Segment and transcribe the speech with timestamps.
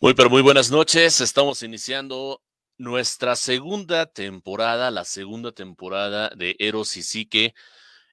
[0.00, 1.20] Muy, pero muy buenas noches.
[1.20, 2.40] Estamos iniciando
[2.76, 7.52] nuestra segunda temporada, la segunda temporada de Eros y Psique.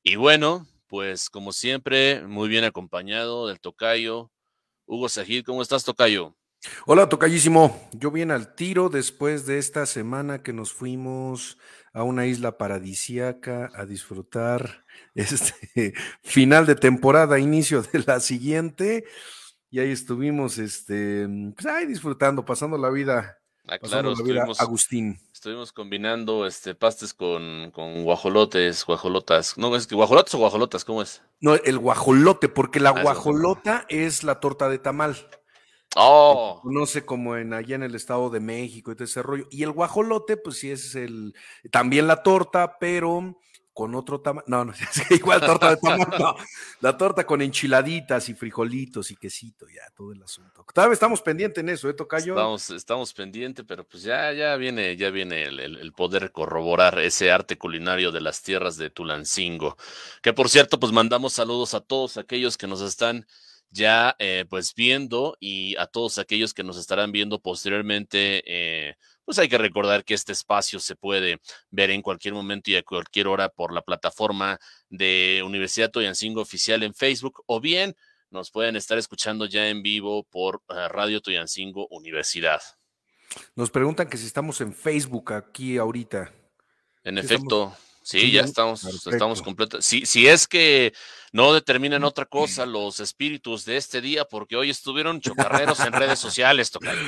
[0.01, 4.31] Y bueno, pues como siempre, muy bien acompañado del Tocayo.
[4.87, 6.35] Hugo Sajid, ¿cómo estás, Tocayo?
[6.87, 7.87] Hola, Tocayísimo.
[7.91, 11.59] Yo bien al tiro después de esta semana que nos fuimos
[11.93, 14.83] a una isla paradisíaca a disfrutar
[15.13, 15.93] este
[16.23, 19.05] final de temporada, inicio de la siguiente.
[19.75, 23.37] Y ahí estuvimos, este, pues ahí disfrutando, pasando la vida.
[23.67, 25.19] Ah, claro, la vida Agustín.
[25.33, 29.57] estuvimos combinando este pastes con, con guajolotes, guajolotas.
[29.57, 31.21] No, es que guajolotes o guajolotas, ¿cómo es?
[31.41, 35.17] No, el guajolote, porque la Ah, es guajolota es la torta de tamal.
[35.97, 39.45] Oh, No sé cómo en allá en el Estado de México y todo ese rollo.
[39.51, 41.35] Y el guajolote, pues sí es el
[41.69, 43.37] también la torta, pero
[43.75, 44.45] con otro tamaño.
[44.47, 46.37] No, no, es que igual torta de tamal, no.
[46.79, 50.65] La torta con enchiladitas y frijolitos y quesito, ya, todo el asunto.
[50.73, 52.35] Todavía estamos pendientes en eso, ¿eh, Tocayo?
[52.35, 57.57] estamos, estamos pendientes, pero pues ya, ya viene, ya viene el, poder corroborar ese arte
[57.57, 59.75] culinario de las tierras de Tulancingo.
[60.21, 63.27] Que por cierto, pues mandamos saludos a todos aquellos que nos están
[63.71, 68.41] ya eh, pues viendo y a todos aquellos que nos estarán viendo posteriormente.
[68.45, 71.39] eh, pues hay que recordar que este espacio se puede
[71.71, 74.59] ver en cualquier momento y a cualquier hora por la plataforma
[74.89, 77.95] de Universidad Toyancingo Oficial en Facebook o bien
[78.29, 82.61] nos pueden estar escuchando ya en vivo por eh, Radio Toyancingo Universidad.
[83.55, 86.31] Nos preguntan que si estamos en Facebook aquí ahorita.
[87.03, 87.75] En efecto,
[88.05, 89.09] sí, ya estamos, perfecto.
[89.09, 89.85] estamos completos.
[89.85, 90.93] Si, si es que
[91.33, 96.17] no determinan otra cosa los espíritus de este día, porque hoy estuvieron chocarreros en redes
[96.27, 96.99] sociales, Tocayo.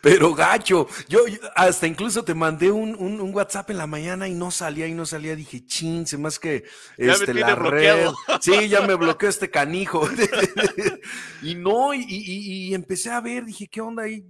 [0.00, 1.20] Pero gacho, yo,
[1.54, 4.94] hasta incluso te mandé un, un- un WhatsApp en la mañana y no salía y
[4.94, 5.36] no salía.
[5.36, 6.64] Dije, chin, se más que
[6.96, 8.06] Ya este, la red.
[8.40, 10.08] Sí, ya me bloqueó este canijo.
[11.42, 14.24] y no, y, y- y empecé a ver, dije, ¿qué onda ahí?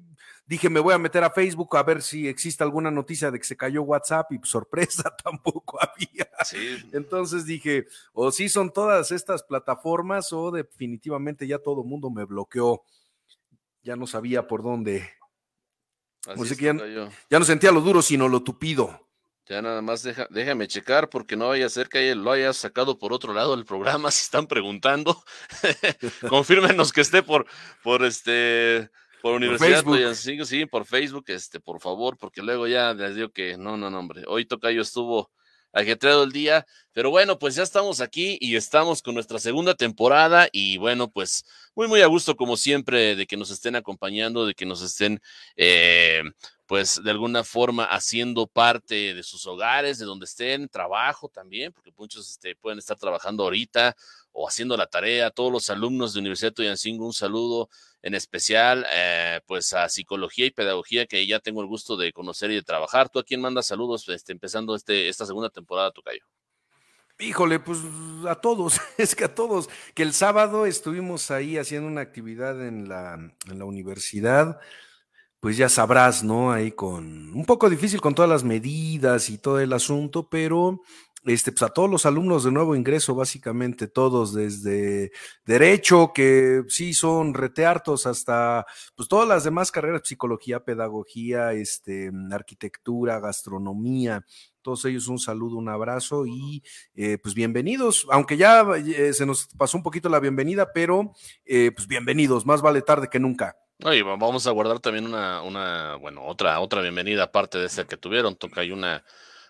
[0.49, 3.45] Dije, me voy a meter a Facebook a ver si existe alguna noticia de que
[3.45, 6.27] se cayó WhatsApp y pues, sorpresa, tampoco había.
[6.43, 12.25] Sí, Entonces dije, o sí son todas estas plataformas o definitivamente ya todo mundo me
[12.25, 12.83] bloqueó.
[13.83, 15.11] Ya no sabía por dónde.
[16.27, 17.11] así que.
[17.29, 19.07] Ya no sentía lo duro, sino lo tupido.
[19.45, 22.99] Ya nada más deja, déjame checar porque no vaya a ser que lo haya sacado
[22.99, 25.23] por otro lado del programa si están preguntando.
[26.29, 27.47] Confírmenos que esté por,
[27.83, 28.91] por este
[29.23, 29.97] por Universidad Facebook.
[29.97, 33.91] Toyancingo, sí, por Facebook, este, por favor, porque luego ya les digo que no, no,
[33.91, 34.25] no, hombre.
[34.27, 35.31] Hoy Tocayo estuvo
[35.73, 40.49] ajetreado el día, pero bueno, pues ya estamos aquí y estamos con nuestra segunda temporada
[40.51, 44.55] y bueno, pues muy, muy a gusto como siempre de que nos estén acompañando, de
[44.55, 45.21] que nos estén
[45.57, 46.23] eh,
[46.69, 51.95] pues de alguna forma haciendo parte de sus hogares, de donde estén, trabajo también, porque
[51.97, 53.97] muchos este, pueden estar trabajando ahorita
[54.33, 55.31] o haciendo la tarea.
[55.31, 57.71] Todos los alumnos de Universidad de Toyancingo, un saludo
[58.03, 62.51] en especial eh, pues a psicología y pedagogía que ya tengo el gusto de conocer
[62.51, 63.09] y de trabajar.
[63.09, 66.27] ¿Tú a quién mandas saludos este, empezando este, esta segunda temporada, Tocayo?
[67.19, 67.79] Híjole, pues
[68.29, 72.91] a todos, es que a todos, que el sábado estuvimos ahí haciendo una actividad en
[72.91, 74.61] la, en la universidad,
[75.41, 76.53] pues ya sabrás, ¿no?
[76.53, 80.81] Ahí con un poco difícil con todas las medidas y todo el asunto, pero
[81.25, 85.13] este, pues a todos los alumnos de nuevo ingreso, básicamente todos, desde
[85.45, 88.67] derecho, que sí son reteartos, hasta
[88.97, 94.25] pues todas las demás carreras, psicología, pedagogía, este, arquitectura, gastronomía,
[94.63, 96.63] todos ellos un saludo, un abrazo y
[96.95, 101.13] eh, pues bienvenidos, aunque ya eh, se nos pasó un poquito la bienvenida, pero
[101.45, 103.57] eh, pues bienvenidos, más vale tarde que nunca.
[103.85, 107.97] Va- vamos a guardar también una, una, bueno, otra, otra bienvenida aparte de esa que
[107.97, 108.37] tuvieron.
[108.37, 109.05] Toca hay una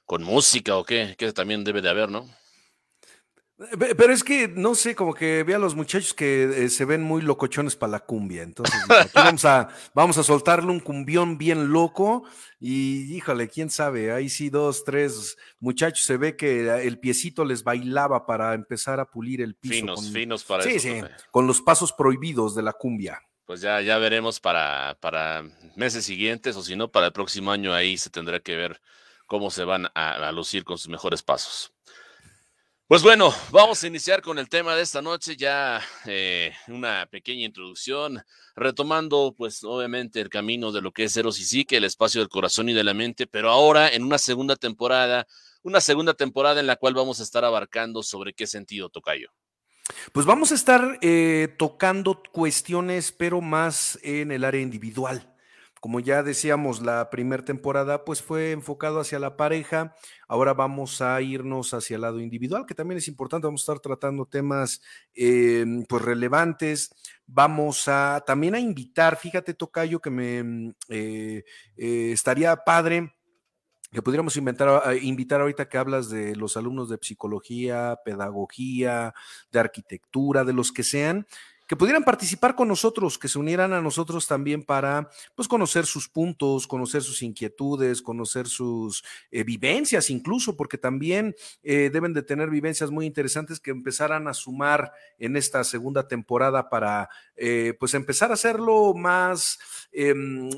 [0.04, 2.26] con música o qué, que también debe de haber, ¿no?
[3.78, 6.84] Pe- Pero es que, no sé, como que ve a los muchachos que eh, se
[6.84, 8.42] ven muy locochones para la cumbia.
[8.42, 12.24] Entonces, aquí vamos a, vamos a soltarle un cumbión bien loco.
[12.60, 17.64] Y híjole, quién sabe, ahí sí, dos, tres muchachos se ve que el piecito les
[17.64, 19.74] bailaba para empezar a pulir el piso.
[19.74, 20.80] Finos, con, finos para sí, eso.
[20.80, 23.20] sí, con los pasos prohibidos de la cumbia.
[23.48, 25.42] Pues ya, ya veremos para, para
[25.74, 28.78] meses siguientes, o si no, para el próximo año ahí se tendrá que ver
[29.26, 31.72] cómo se van a, lucir con sus mejores pasos.
[32.86, 37.46] Pues bueno, vamos a iniciar con el tema de esta noche, ya eh, una pequeña
[37.46, 38.22] introducción,
[38.54, 42.28] retomando pues obviamente el camino de lo que es Eros y Psique, el espacio del
[42.28, 45.26] corazón y de la mente, pero ahora en una segunda temporada,
[45.62, 49.30] una segunda temporada en la cual vamos a estar abarcando sobre qué sentido tocayo.
[50.12, 55.34] Pues vamos a estar eh, tocando cuestiones, pero más en el área individual.
[55.80, 59.94] como ya decíamos, la primera temporada pues fue enfocado hacia la pareja.
[60.26, 63.46] Ahora vamos a irnos hacia el lado individual, que también es importante.
[63.46, 64.82] Vamos a estar tratando temas
[65.14, 66.90] eh, pues relevantes.
[67.26, 71.44] Vamos a también a invitar, fíjate, Tocayo, que me eh,
[71.76, 73.12] eh, estaría padre
[73.92, 79.14] que pudiéramos inventar, invitar ahorita que hablas de los alumnos de psicología, pedagogía,
[79.50, 81.26] de arquitectura, de los que sean,
[81.68, 86.08] que pudieran participar con nosotros, que se unieran a nosotros también para pues, conocer sus
[86.08, 92.48] puntos, conocer sus inquietudes, conocer sus eh, vivencias incluso, porque también eh, deben de tener
[92.48, 98.30] vivencias muy interesantes que empezaran a sumar en esta segunda temporada para eh, pues empezar
[98.30, 99.58] a hacerlo más,
[99.92, 100.48] em,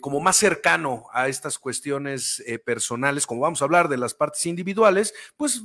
[0.00, 5.14] como más cercano a estas cuestiones personales, como vamos a hablar de las partes individuales,
[5.36, 5.62] pues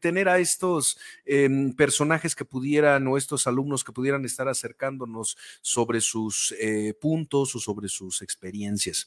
[0.00, 6.00] tener a estos em, personajes que pudieran o estos alumnos que pudieran estar acercándonos sobre
[6.00, 9.06] sus eh, puntos o sobre sus experiencias.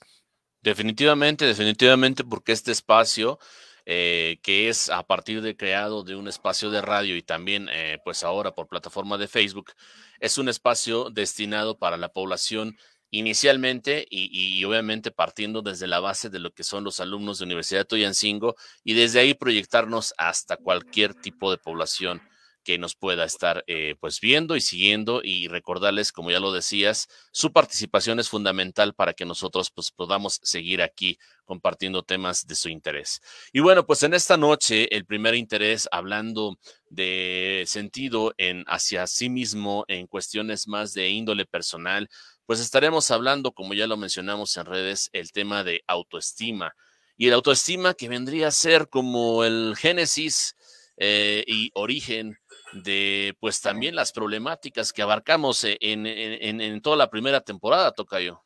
[0.61, 3.39] Definitivamente, definitivamente, porque este espacio
[3.85, 7.99] eh, que es a partir de creado de un espacio de radio y también eh,
[8.05, 9.73] pues ahora por plataforma de Facebook,
[10.21, 12.77] es un espacio destinado para la población
[13.11, 17.45] inicialmente y, y, obviamente partiendo desde la base de lo que son los alumnos de
[17.45, 18.55] Universidad de Toyancingo
[18.85, 22.21] y desde ahí proyectarnos hasta cualquier tipo de población
[22.63, 27.07] que nos pueda estar eh, pues viendo y siguiendo y recordarles, como ya lo decías,
[27.31, 32.69] su participación es fundamental para que nosotros pues podamos seguir aquí compartiendo temas de su
[32.69, 33.21] interés.
[33.51, 36.57] Y bueno, pues en esta noche el primer interés hablando
[36.89, 42.09] de sentido en hacia sí mismo en cuestiones más de índole personal,
[42.45, 46.73] pues estaremos hablando, como ya lo mencionamos en redes, el tema de autoestima.
[47.15, 50.55] Y el autoestima que vendría a ser como el génesis
[50.97, 52.37] eh, y origen
[52.73, 58.43] de pues también las problemáticas que abarcamos e, en, toda la primera temporada, Tocayo.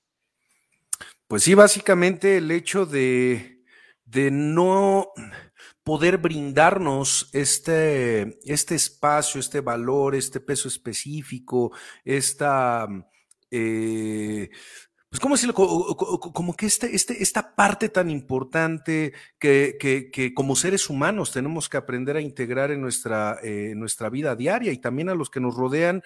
[1.28, 3.64] Pues sí, básicamente el hecho de,
[4.06, 5.12] de no
[5.84, 11.72] poder brindarnos este, este espacio, este valor, este peso específico,
[12.04, 12.88] esta,
[13.50, 14.50] eh,
[15.10, 15.54] pues, ¿cómo decirlo?
[15.54, 21.78] Como que este, este, esta parte tan importante que, que, como seres humanos tenemos que
[21.78, 25.56] aprender a integrar en nuestra, eh, nuestra vida diaria y también a los que nos
[25.56, 26.04] rodean,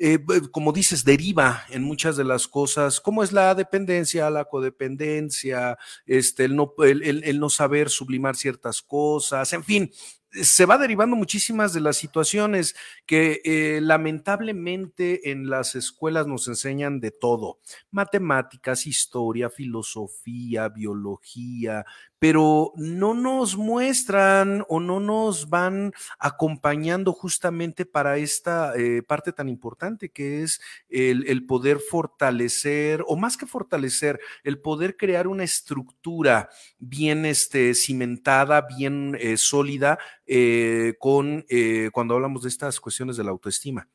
[0.00, 0.18] eh,
[0.50, 6.46] como dices, deriva en muchas de las cosas, como es la dependencia, la codependencia, este,
[6.46, 9.92] el, no, el, el no saber sublimar ciertas cosas, en fin,
[10.32, 17.00] se va derivando muchísimas de las situaciones que eh, lamentablemente en las escuelas nos enseñan
[17.00, 17.58] de todo,
[17.90, 21.84] matemáticas, historia, filosofía, biología,
[22.20, 29.48] pero no nos muestran o no nos van acompañando justamente para esta eh, parte tan
[29.48, 36.50] importante que es el, poder fortalecer, o más que fortalecer, el poder crear una estructura
[36.78, 41.46] bien este, cimentada, bien eh, sólida, eh, con
[41.92, 43.88] cuando hablamos de estas cuestiones de la autoestima.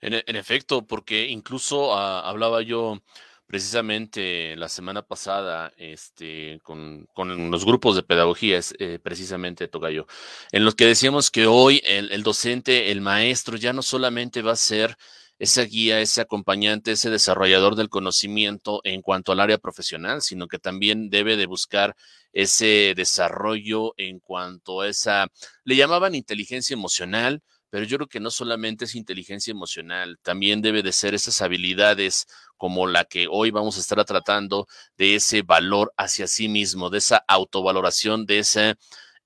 [0.00, 3.02] En, efecto, porque incluso ah, hablaba yo
[3.46, 10.06] precisamente la semana pasada este, con, los grupos de pedagogía, eh, precisamente Tocayo,
[10.52, 14.56] en los que decíamos que hoy el, docente, el maestro, ya no solamente va a
[14.56, 14.96] ser
[15.38, 20.58] esa guía, ese acompañante, ese desarrollador del conocimiento en cuanto al área profesional, sino que
[20.58, 21.94] también debe de buscar
[22.32, 25.28] ese desarrollo en cuanto a esa,
[25.64, 30.82] le llamaban inteligencia emocional, pero yo creo que no solamente es inteligencia emocional, también debe
[30.82, 32.26] de ser esas habilidades
[32.56, 36.98] como la que hoy vamos a estar tratando, de ese valor hacia sí mismo, de
[36.98, 38.76] esa autovaloración, de ese,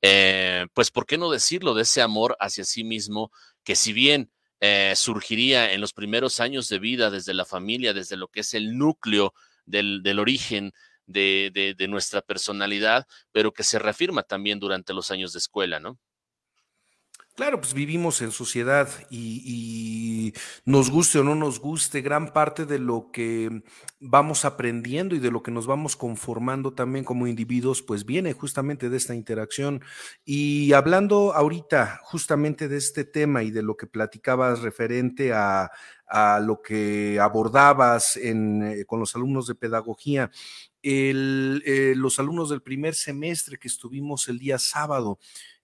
[0.03, 1.75] eh, pues, ¿por qué no decirlo?
[1.75, 3.31] De ese amor hacia sí mismo,
[3.65, 8.17] que si bien eh, surgiría en los primeros años de vida, desde la familia, desde
[8.17, 9.35] lo que es el núcleo
[9.67, 10.73] del, origen
[11.07, 15.99] de, de nuestra personalidad, pero que se reafirma también durante los años de escuela, ¿no?
[17.41, 20.35] Claro, pues vivimos en sociedad y,
[20.67, 23.63] nos guste o no nos guste, gran parte de lo que
[23.99, 28.91] vamos aprendiendo y de lo que nos vamos conformando también como individuos, pues viene justamente
[28.91, 29.81] de esta interacción.
[30.23, 35.71] Y hablando ahorita justamente de este tema y de lo que platicabas referente a,
[36.43, 40.31] lo que abordabas eh, con los alumnos de pedagogía,
[40.83, 45.19] eh, los alumnos del primer semestre que estuvimos el día sábado,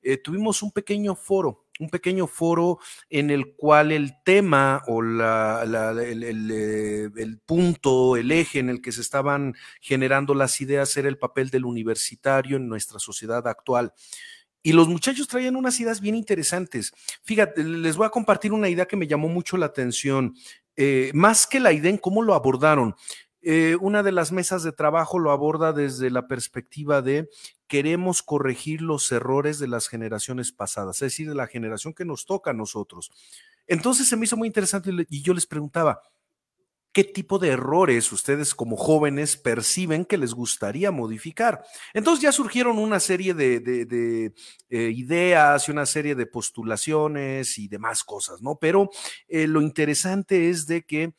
[0.08, 2.78] eh, tuvimos un pequeño foro un pequeño foro
[3.10, 5.62] en el cual el tema o la,
[6.00, 11.18] eh, el, punto, el eje en el que se estaban generando las ideas era el
[11.18, 13.92] papel del universitario en nuestra sociedad actual.
[14.62, 16.92] Y los muchachos traían unas ideas bien interesantes.
[17.22, 20.34] Fíjate, les voy a compartir una idea que me llamó mucho la atención,
[20.74, 22.96] eh, más que la idea en cómo lo abordaron.
[23.48, 27.30] Eh, una de las mesas de trabajo lo aborda desde la perspectiva de
[27.68, 32.26] queremos corregir los errores de las generaciones pasadas, es decir, de la generación que nos
[32.26, 33.12] toca a nosotros.
[33.68, 36.00] Entonces se me hizo muy interesante y yo les preguntaba,
[36.92, 41.62] qué tipo de errores ustedes como jóvenes perciben que les gustaría modificar.
[41.94, 44.32] Entonces ya surgieron una serie de,
[44.70, 48.58] eh, ideas y una serie de postulaciones y demás cosas, ¿no?
[48.58, 48.90] Pero
[49.28, 51.14] eh, lo interesante es de que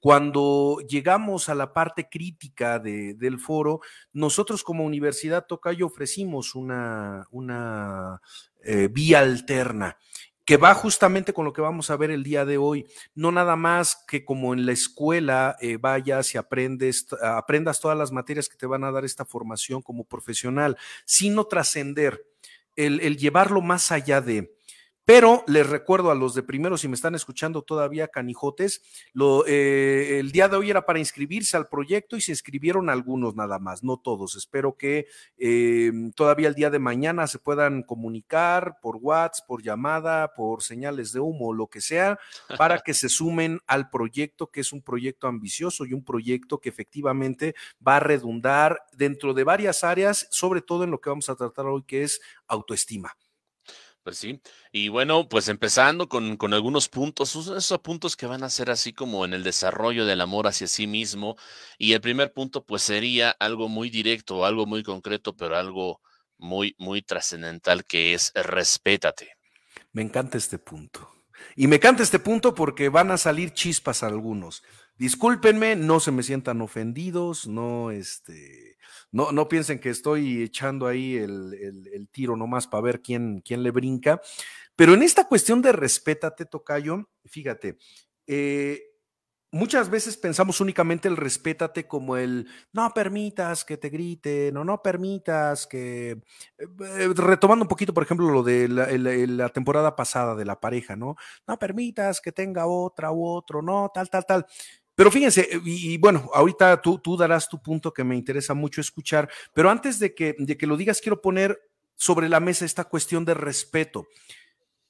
[0.00, 3.80] cuando llegamos a la parte crítica del foro,
[4.12, 8.20] nosotros como Universidad Tocayo ofrecimos una, una
[8.64, 9.98] eh, vía alterna
[10.46, 12.86] que va justamente con lo que vamos a ver el día de hoy.
[13.14, 18.10] No nada más que como en la escuela eh, vayas y aprendes, aprendas todas las
[18.10, 22.26] materias que te van a dar esta formación como profesional, sino trascender,
[22.74, 24.56] el, el llevarlo más allá de
[25.04, 30.18] pero les recuerdo a los de primero, si me están escuchando todavía, canijotes, lo, eh,
[30.20, 33.82] el día de hoy era para inscribirse al proyecto y se inscribieron algunos nada más,
[33.82, 34.36] no todos.
[34.36, 40.34] Espero que eh, todavía el día de mañana se puedan comunicar por WhatsApp, por llamada,
[40.34, 42.18] por señales de humo, lo que sea,
[42.56, 46.68] para que se sumen al proyecto, que es un proyecto ambicioso y un proyecto que
[46.68, 47.54] efectivamente
[47.86, 51.66] va a redundar dentro de varias áreas, sobre todo en lo que vamos a tratar
[51.66, 53.16] hoy, que es autoestima.
[54.02, 54.40] Pues sí,
[54.72, 58.94] y bueno, pues empezando con, con, algunos puntos, esos puntos que van a ser así
[58.94, 61.36] como en el desarrollo del amor hacia sí mismo.
[61.76, 66.00] Y el primer punto, pues sería algo muy directo, algo muy concreto, pero algo
[66.38, 69.36] muy, muy trascendental, que es respétate.
[69.92, 71.10] Me encanta este punto.
[71.56, 74.62] Y me encanta este punto porque van a salir chispas algunos.
[74.96, 78.69] Discúlpenme, no se me sientan ofendidos, no, este,
[79.12, 83.70] no, no piensen que estoy echando ahí el, tiro nomás para ver quién, quién le
[83.70, 84.20] brinca.
[84.76, 87.76] Pero en esta cuestión de respétate, Tocayo, fíjate,
[88.26, 88.90] eh,
[89.52, 94.82] muchas veces pensamos únicamente el respétate como el no permitas que te griten o no
[94.82, 96.20] permitas que, eh,
[96.58, 100.96] eh, retomando un poquito, por ejemplo, lo de la, la, temporada pasada de la pareja,
[100.96, 101.16] ¿no?
[101.46, 104.46] No permitas que tenga otra u otro, no, tal, tal, tal.
[105.00, 108.82] Pero fíjense, eh, y, bueno, ahorita tú, tú darás tu punto que me interesa mucho
[108.82, 111.58] escuchar, pero antes de que, de que lo digas, quiero poner
[111.94, 114.08] sobre la mesa esta cuestión de respeto.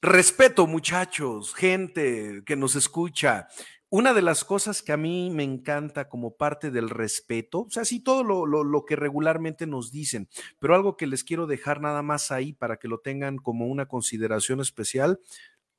[0.02, 3.46] Respeto, muchachos, gente que nos escucha.
[3.88, 7.84] Una de las cosas que a mí me encanta como parte del respeto, o sea,
[7.84, 11.80] sí, todo lo, lo, lo, que regularmente nos dicen, pero algo que les quiero dejar
[11.80, 15.20] nada más ahí para que lo tengan como una consideración especial,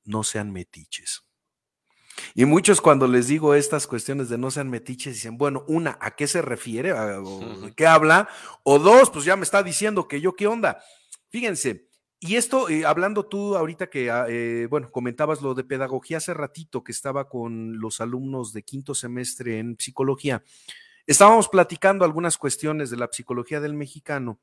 [0.06, 1.26] no sean metiches.
[2.36, 6.12] Y muchos cuando les digo estas cuestiones de no sean metiches, dicen, bueno, una, ¿a
[6.12, 6.94] qué se refiere?
[7.76, 8.28] ¿Qué habla?
[8.64, 10.80] O dos, pues ya me está diciendo que yo qué onda.
[11.30, 11.88] Fíjense,
[12.20, 16.36] y esto, eh, hablando tú ahorita que, ah, eh, bueno, comentabas lo de pedagogía hace
[16.36, 20.44] ratito que estaba con los alumnos de quinto semestre en psicología,
[21.08, 24.40] estábamos platicando algunas cuestiones de la psicología del mexicano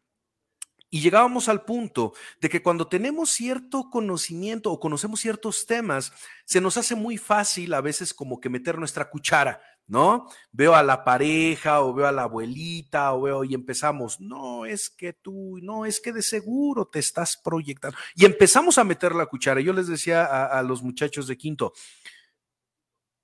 [0.91, 6.13] y llegábamos al punto de que cuando tenemos cierto conocimiento o conocemos ciertos temas,
[6.45, 10.29] se nos hace muy fácil a veces como que meter nuestra cuchara, ¿no?
[10.51, 14.89] Veo a la pareja o veo a la abuelita o veo y empezamos, no, es
[14.89, 17.99] que tú, no, es que de seguro te estás proyectando.
[18.15, 19.61] Y empezamos a meter la cuchara.
[19.61, 21.75] Yo les decía a, los muchachos de quinto,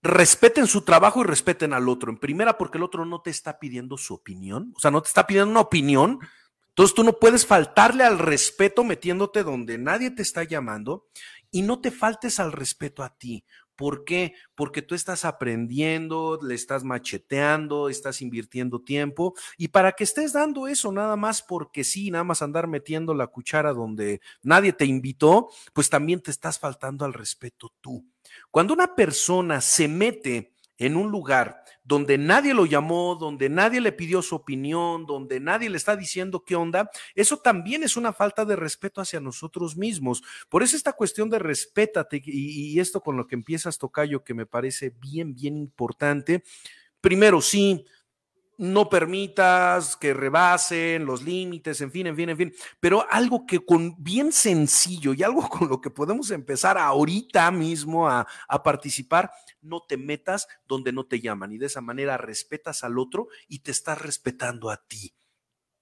[0.02, 2.10] respeten su trabajo y respeten al otro.
[2.10, 5.08] En primera, porque el otro no te está pidiendo su opinión, o sea, no te
[5.08, 6.20] está pidiendo una opinión,
[6.74, 11.06] entonces tú no puedes faltarle al respeto metiéndote donde nadie te está llamando
[11.52, 13.44] y no te faltes al respeto a ti.
[13.76, 14.34] ¿Por qué?
[14.56, 20.66] Porque tú estás aprendiendo, le estás macheteando, estás invirtiendo tiempo y para que estés dando
[20.66, 25.50] eso nada más porque sí, nada más andar metiendo la cuchara donde nadie te invitó,
[25.72, 28.04] pues también te estás faltando al respeto tú.
[28.50, 33.92] Cuando una persona se mete en un lugar donde nadie lo llamó, donde nadie le
[33.92, 38.44] pidió su opinión, donde nadie le está diciendo qué onda, eso también es una falta
[38.44, 40.22] de respeto hacia nosotros mismos.
[40.48, 44.46] Por eso esta cuestión de respétate y, esto con lo que empiezas, Tocayo, que me
[44.46, 46.42] parece bien, bien importante.
[47.00, 47.84] Primero, sí,
[48.58, 53.64] no permitas que rebasen los límites, en fin, en fin, en fin, pero algo que
[53.64, 59.30] con bien sencillo y algo con lo que podemos empezar ahorita mismo a, a, participar,
[59.60, 63.60] no te metas donde no te llaman y de esa manera respetas al otro y
[63.60, 65.14] te estás respetando a ti.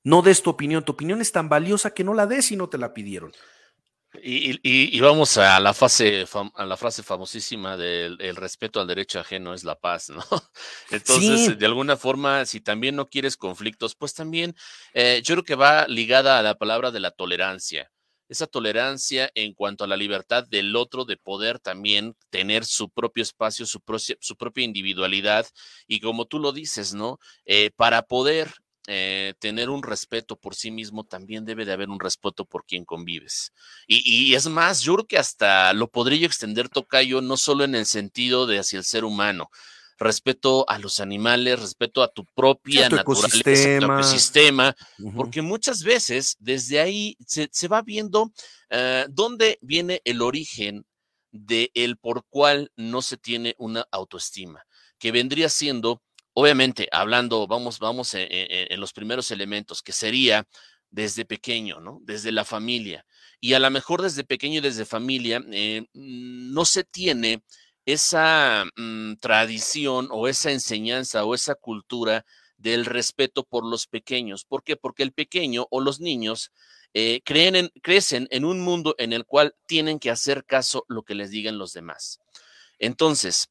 [0.05, 2.69] No des tu opinión, tu opinión es tan valiosa que no la des y no
[2.69, 3.33] te la pidieron.
[4.21, 9.55] Y, vamos a la, fase, a la frase famosísima del el respeto al derecho ajeno
[9.55, 10.23] es la paz, ¿no?
[10.91, 14.55] Entonces, de alguna forma, si también no quieres conflictos, pues también
[14.93, 17.91] eh, yo creo que va ligada a la palabra de la tolerancia.
[18.29, 23.23] esa tolerancia en cuanto a la libertad del otro de poder también tener su propio
[23.23, 23.81] espacio, su,
[24.21, 25.47] su propia individualidad
[25.87, 27.19] y como tú lo dices, ¿no?
[27.47, 28.53] Eh, para poder
[28.87, 32.85] eh, tener un respeto por sí mismo, también debe de haber un respeto por quien
[32.85, 33.53] convives.
[33.87, 37.75] Y, y, es más, yo creo que hasta lo podría extender, Tocayo, no solo en
[37.75, 39.51] el sentido de hacia el ser humano,
[39.99, 43.87] respeto a los animales, respeto a tu propia naturaleza, ecosistema.
[43.87, 44.77] tu ecosistema,
[45.17, 48.31] porque muchas veces desde ahí se, se va viendo uh,
[49.09, 50.85] dónde viene el origen
[51.31, 54.65] de el por cual no se tiene una autoestima,
[54.99, 56.03] que vendría siendo,
[56.35, 60.47] obviamente, hablando, vamos, vamos en, en, en los primeros elementos, que sería
[60.91, 62.01] desde pequeño, ¿no?
[62.03, 63.05] Desde la familia.
[63.41, 67.43] Y a lo mejor desde pequeño y desde familia eh, no se tiene
[67.87, 72.25] esa mmm, tradición o esa enseñanza o esa cultura
[72.57, 74.45] del respeto por los pequeños.
[74.45, 74.77] ¿Por qué?
[74.77, 76.53] Porque el pequeño o los niños
[76.95, 81.03] eh, creen en, crecen en un mundo en el cual tienen que hacer caso lo
[81.03, 82.21] que les digan los demás.
[82.79, 83.49] Entonces,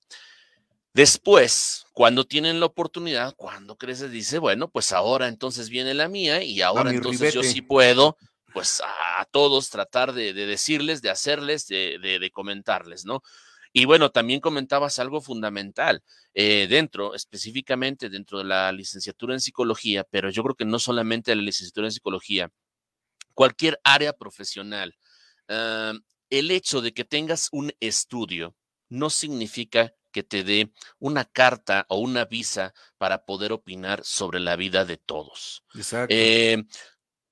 [0.93, 6.43] después, cuando tienen la oportunidad, cuando creces, dice, bueno, pues ahora entonces viene la mía
[6.43, 7.36] y ahora entonces ribete.
[7.36, 8.17] yo sí puedo,
[8.53, 13.21] pues a, a todos tratar de, de, decirles, de hacerles, de, de comentarles, ¿no?
[13.74, 20.03] Y bueno, también comentabas algo fundamental eh, dentro, específicamente dentro de la licenciatura en psicología,
[20.03, 22.51] pero yo creo que no solamente la licenciatura en psicología,
[23.33, 24.95] cualquier área profesional,
[25.48, 25.98] uh,
[26.29, 28.55] el hecho de que tengas un estudio
[28.89, 34.55] no significa que te dé una carta o una visa para poder opinar sobre la
[34.55, 35.63] vida de todos.
[35.73, 36.13] Exacto.
[36.15, 36.63] Eh,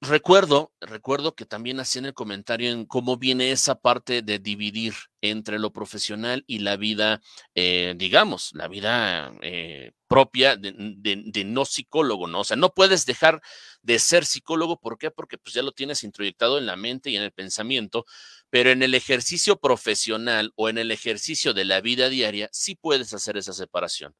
[0.01, 5.59] Recuerdo, recuerdo que también hacían el comentario en cómo viene esa parte de dividir entre
[5.59, 7.19] lo profesional y la vida,
[7.53, 12.39] eh, digamos, la vida eh, propia de, de, de, no psicólogo, ¿no?
[12.39, 13.41] O sea, no puedes dejar
[13.81, 15.11] de ser psicólogo, ¿por qué?
[15.11, 18.05] Porque pues ya lo tienes introyectado en la mente y en el pensamiento,
[18.49, 23.13] pero en el ejercicio profesional o en el ejercicio de la vida diaria sí puedes
[23.13, 24.15] hacer esa separación.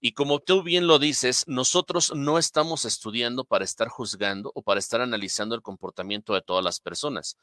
[0.00, 4.80] Y como tú bien lo dices, nosotros no estamos estudiando para estar juzgando o para
[4.80, 7.36] estar analizando el comportamiento de todas las personas.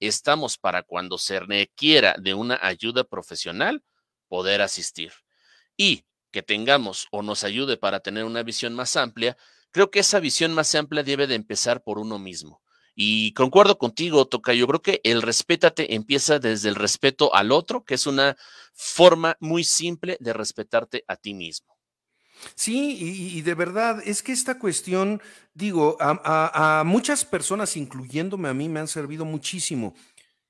[0.00, 3.84] Estamos para cuando se requiera de una ayuda profesional,
[4.28, 5.12] poder asistir.
[5.76, 9.36] Y que tengamos o nos ayude para tener una visión más amplia,
[9.70, 12.60] creo que esa visión más amplia debe de empezar por uno mismo.
[12.94, 17.84] Y concuerdo contigo, Toca, yo creo que el respétate empieza desde el respeto al otro,
[17.84, 18.36] que es una
[18.74, 21.76] forma muy simple de respetarte a ti mismo.
[22.54, 25.20] Sí, y, y, de verdad, es que esta cuestión,
[25.52, 29.94] digo, a, a, a, muchas personas, incluyéndome a mí, me han servido muchísimo.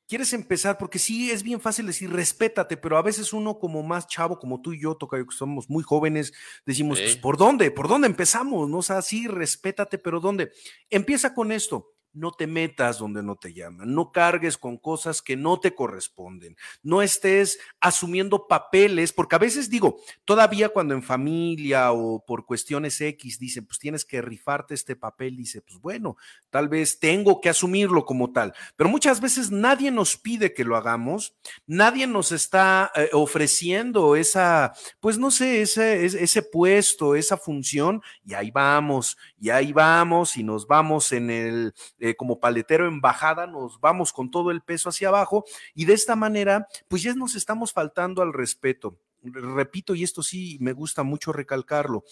[0.07, 0.77] ¿Quieres empezar?
[0.77, 4.61] Porque sí, es bien fácil decir, respétate, pero a veces uno como más chavo, como
[4.61, 6.33] tú y yo, Tocayo, que somos muy jóvenes,
[6.67, 7.05] decimos, sí.
[7.05, 7.71] pues, ¿por dónde?
[7.71, 8.69] ¿Por dónde empezamos?
[8.69, 10.51] No, o sea, sí, respétate, pero ¿dónde?
[10.91, 15.37] Empieza con esto no te metas donde no te llaman, no cargues con cosas que
[15.37, 21.93] no te corresponden, no estés asumiendo papeles, porque a veces digo, todavía cuando en familia
[21.93, 26.17] o por cuestiones X dice, pues tienes que rifarte este papel, dice, pues bueno,
[26.51, 30.77] tal vez tengo que asumirlo como tal, pero muchas veces nadie nos pide que lo
[30.77, 31.35] hagamos,
[31.67, 38.35] nadie nos está eh, ofreciendo esa, pues no sé, ese, ese puesto, esa función, y
[38.35, 43.47] ahí vamos, y ahí vamos, y nos vamos en el eh, como paletero en bajada,
[43.47, 47.35] nos vamos con todo el peso hacia abajo y de esta manera, pues ya nos
[47.35, 48.99] estamos faltando al respeto.
[49.23, 52.05] Repito, y esto sí me gusta mucho recalcarlo,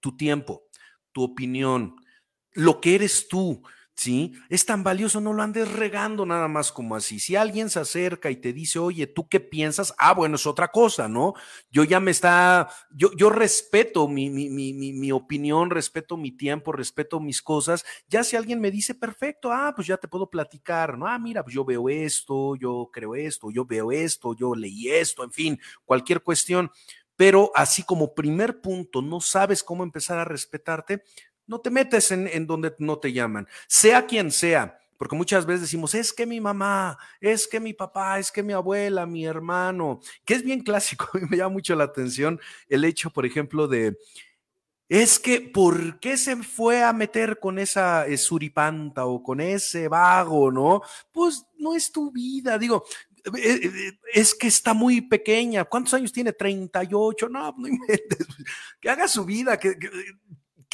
[0.00, 0.64] tu tiempo,
[1.12, 1.96] tu opinión,
[2.52, 3.62] lo que eres tú,
[3.94, 4.32] ¿sí?
[4.48, 7.20] Es tan valioso, no lo andes regando nada más como así.
[7.20, 9.94] Si alguien se acerca y te dice, oye, ¿tú qué piensas?
[9.98, 11.34] Ah, bueno, es otra cosa, ¿no?
[11.70, 16.72] Yo ya me está, yo, yo respeto mi, mi, mi, mi, opinión, respeto mi tiempo,
[16.72, 17.84] respeto mis cosas.
[18.08, 21.06] Ya si alguien me dice, perfecto, ah, pues ya te puedo platicar, ¿no?
[21.06, 25.22] Ah, mira, pues yo veo esto, yo creo esto, yo veo esto, yo leí esto,
[25.22, 26.70] en fin, cualquier cuestión.
[27.16, 31.04] Pero así como primer punto, no sabes cómo empezar a respetarte,
[31.46, 35.62] no te metes en, en, donde no te llaman, sea quien sea, porque muchas veces
[35.62, 40.00] decimos, es que mi mamá, es que mi papá, es que mi abuela, mi hermano,
[40.24, 43.96] que es bien clásico, y me llama mucho la atención el hecho, por ejemplo, de,
[44.88, 49.88] es que, ¿por qué se fue a meter con esa eh, suripanta o con ese
[49.88, 50.82] vago, no?
[51.10, 52.84] Pues no es tu vida, digo,
[53.24, 55.64] eh, eh, es que está muy pequeña.
[55.64, 56.32] ¿Cuántos años tiene?
[56.32, 57.28] 38.
[57.28, 58.26] No, no inventes.
[58.80, 59.88] Que haga su vida, que, que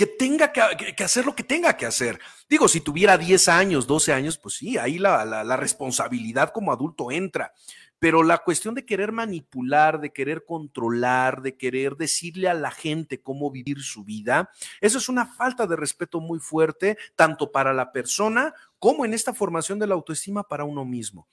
[0.00, 2.18] que tenga que, hacer lo que tenga que hacer.
[2.48, 7.52] Digo, si tuviera 10 años, 12 años, pues sí, ahí la responsabilidad como adulto entra.
[7.98, 13.20] pero la cuestión de querer manipular, de querer controlar, de querer decirle a la gente
[13.20, 17.92] cómo vivir su vida, eso es una falta de respeto muy fuerte, tanto para la
[17.92, 21.28] persona como en esta formación de la autoestima para uno mismo.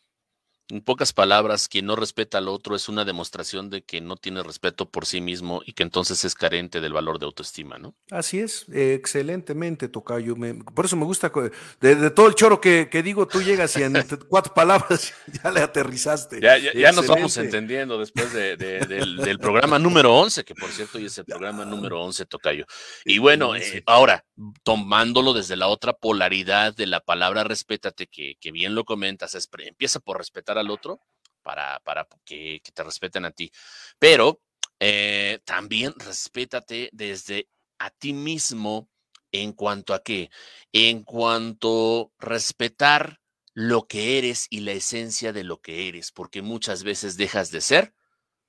[0.69, 4.43] En pocas palabras, quien no respeta al otro es una demostración de que no tiene
[4.43, 7.95] respeto por sí mismo y que entonces es carente del valor de autoestima, ¿no?
[8.12, 10.36] Así es, excelentemente, Tocayo.
[10.75, 11.32] por eso me gusta,
[11.80, 13.93] de, todo el choro que, digo, tú llegas y en
[14.27, 16.41] cuatro palabras ya le aterrizaste.
[16.41, 21.25] Ya, nos vamos entendiendo después del, programa número 11, que por cierto hoy es el
[21.25, 22.65] programa número 11, Tocayo.
[23.06, 24.25] Y bueno, eh, ahora,
[24.63, 29.99] tomándolo desde la otra polaridad de la palabra respétate, que, que bien lo comentas, empieza
[30.01, 30.99] por respetar al otro
[31.41, 33.51] para, para que, te respeten a ti.
[33.99, 34.41] Pero
[34.79, 38.89] eh, también respétate desde a ti mismo
[39.31, 40.29] en cuanto a qué?
[40.71, 43.19] En cuanto respetar
[43.53, 47.61] lo que eres y la esencia de lo que eres, porque muchas veces dejas de
[47.61, 47.93] ser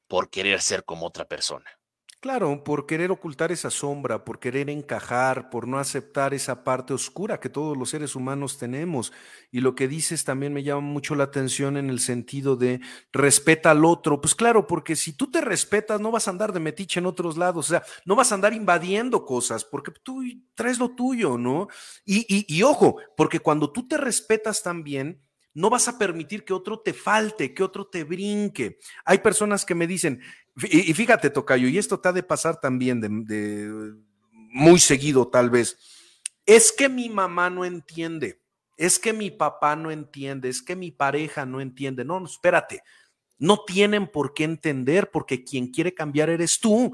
[0.06, 1.77] por querer ser como otra persona.
[2.20, 7.38] Claro, por querer ocultar esa sombra, por querer encajar, por no aceptar esa parte oscura
[7.38, 9.12] que todos los seres humanos tenemos.
[9.52, 12.81] Y lo que dices también me llama mucho la atención en el sentido de
[13.12, 14.20] respeta al otro.
[14.20, 17.37] Pues claro, porque si tú te respetas, no vas a andar de metiche en otros
[17.37, 20.20] lados, o sea, no vas a andar invadiendo cosas, porque tú
[20.57, 21.68] traes lo tuyo, ¿no?
[22.04, 25.22] Y, y, y ojo, porque cuando tú te respetas también,
[25.54, 28.78] no vas a permitir que otro te falte, que otro te brinque.
[29.04, 30.20] Hay personas que me dicen,
[30.62, 33.94] y, fíjate, Tocayo, y esto te ha de pasar también de,
[34.52, 35.78] muy seguido tal vez,
[36.46, 38.40] es que mi mamá no entiende,
[38.76, 42.04] es que mi papá no entiende, es que mi pareja no entiende.
[42.04, 42.82] No, espérate,
[43.36, 46.92] no tienen por qué entender porque quien quiere cambiar eres tú.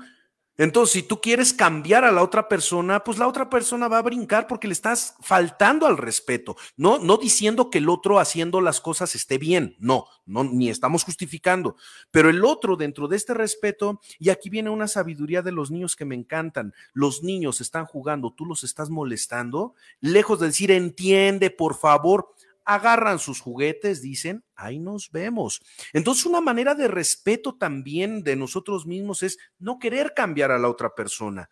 [0.57, 4.03] Entonces, si tú quieres cambiar a la otra persona, pues la otra persona va a
[4.03, 8.81] brincar porque le estás faltando al respeto, no, no diciendo que el otro haciendo las
[8.81, 11.77] cosas esté bien, no, no, ni estamos justificando,
[12.13, 15.97] pero el otro dentro de este respeto, y aquí viene una sabiduría de los niños
[15.97, 21.51] que me encantan, los niños están jugando, tú los estás molestando, lejos de decir entiende,
[21.51, 22.34] por favor,
[22.65, 25.61] agarran sus juguetes, dicen, ahí nos vemos.
[25.93, 30.69] Entonces, una manera de respeto también de nosotros mismos es no querer cambiar a la
[30.69, 31.51] otra persona.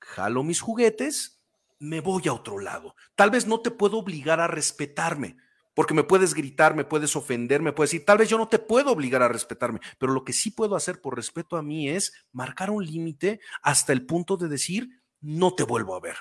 [0.00, 1.40] Jalo mis juguetes,
[1.78, 2.94] me voy a otro lado.
[3.14, 5.36] Tal vez no te puedo obligar a respetarme,
[5.74, 8.58] porque me puedes gritar, me puedes ofender, me puedes decir, tal vez yo no te
[8.58, 12.12] puedo obligar a respetarme, pero lo que sí puedo hacer por respeto a mí es
[12.32, 14.88] marcar un límite hasta el punto de decir,
[15.20, 16.16] no te vuelvo a ver.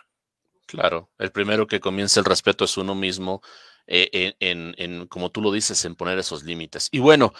[0.65, 3.41] Claro, el primero que comienza el respeto es uno mismo
[3.85, 6.87] eh, en, como tú lo dices, en poner esos límites.
[6.91, 7.33] Y bueno,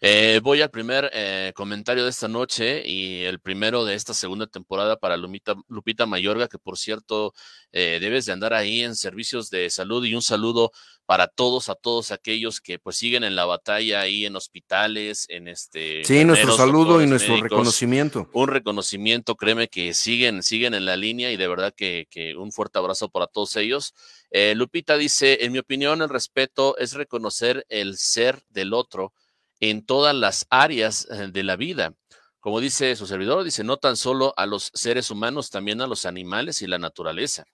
[0.00, 4.46] eh, voy al primer eh, comentario de esta noche y el primero de esta segunda
[4.46, 7.34] temporada para Lupita, Lupita Mayorga, que por cierto,
[7.72, 10.72] debes de andar ahí en servicios de salud y un saludo
[11.10, 15.48] para todos, a todos aquellos que pues siguen en la batalla ahí en hospitales, en
[15.48, 16.04] este...
[16.04, 18.30] Sí, nuestro saludo y nuestro reconocimiento.
[18.32, 22.52] Un reconocimiento, créeme que siguen, siguen en la línea y de verdad que, que un
[22.52, 23.92] fuerte abrazo para todos ellos.
[24.30, 29.12] Eh, Lupita dice, en mi opinión, el respeto es reconocer el ser del otro
[29.58, 31.94] en todas las áreas eh, de la vida.
[32.38, 36.06] Como dice su servidor, dice, no tan solo a los seres humanos, también a los
[36.06, 37.44] animales y la naturaleza.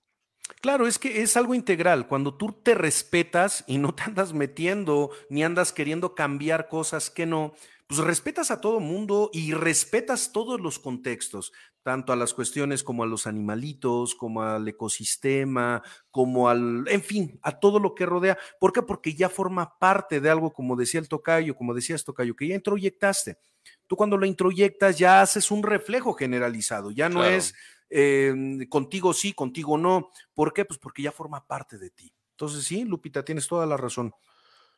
[0.60, 2.06] Claro, es que es algo integral.
[2.06, 7.26] Cuando tú te respetas y no te andas metiendo ni andas queriendo cambiar cosas que
[7.26, 7.54] no,
[7.88, 11.52] pues respetas a todo mundo y respetas todos los contextos,
[11.86, 17.38] tanto a las cuestiones como a los animalitos, como al ecosistema, como al, en fin,
[17.44, 18.36] a todo lo que rodea.
[18.58, 18.82] ¿Por qué?
[18.82, 22.56] Porque ya forma parte de algo, como decía el tocayo, como decías tocayo, que ya
[22.56, 23.38] introyectaste.
[23.86, 27.54] Tú cuando lo introyectas ya haces un reflejo generalizado, ya no es
[27.88, 30.10] em, contigo sí, contigo no.
[30.34, 30.64] ¿Por qué?
[30.64, 32.12] Pues porque ya forma parte de ti.
[32.32, 34.12] Entonces sí, Lupita, tienes toda la razón.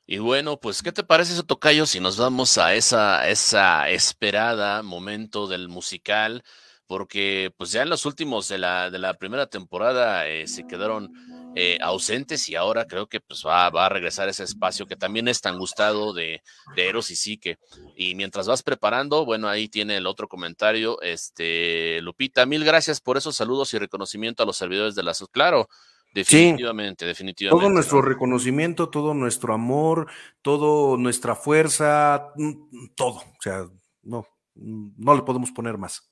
[0.07, 4.83] Y bueno, pues, ¿qué te parece eso, Tocayo, si nos vamos a esa, esa esperada
[4.83, 6.45] momento del musical?
[6.89, 11.13] Porque pues ya en los últimos de la, de la primera temporada eh, se quedaron
[11.55, 15.29] eh, ausentes y ahora creo que pues va, va, a regresar ese espacio que también
[15.29, 16.43] es tan gustado de,
[16.75, 17.59] de Eros y Sique.
[17.95, 23.19] Y mientras vas preparando, bueno, ahí tiene el otro comentario, este, Lupita, mil gracias por
[23.19, 25.13] esos saludos y reconocimiento a los servidores de la...
[25.31, 25.69] Claro,
[26.15, 27.63] Definitivamente, definitivamente.
[27.63, 30.09] Todo nuestro reconocimiento, todo nuestro amor,
[30.43, 33.17] toda nuestra fuerza, mm, todo.
[33.19, 33.67] O sea,
[34.03, 36.11] no, no le podemos poner más.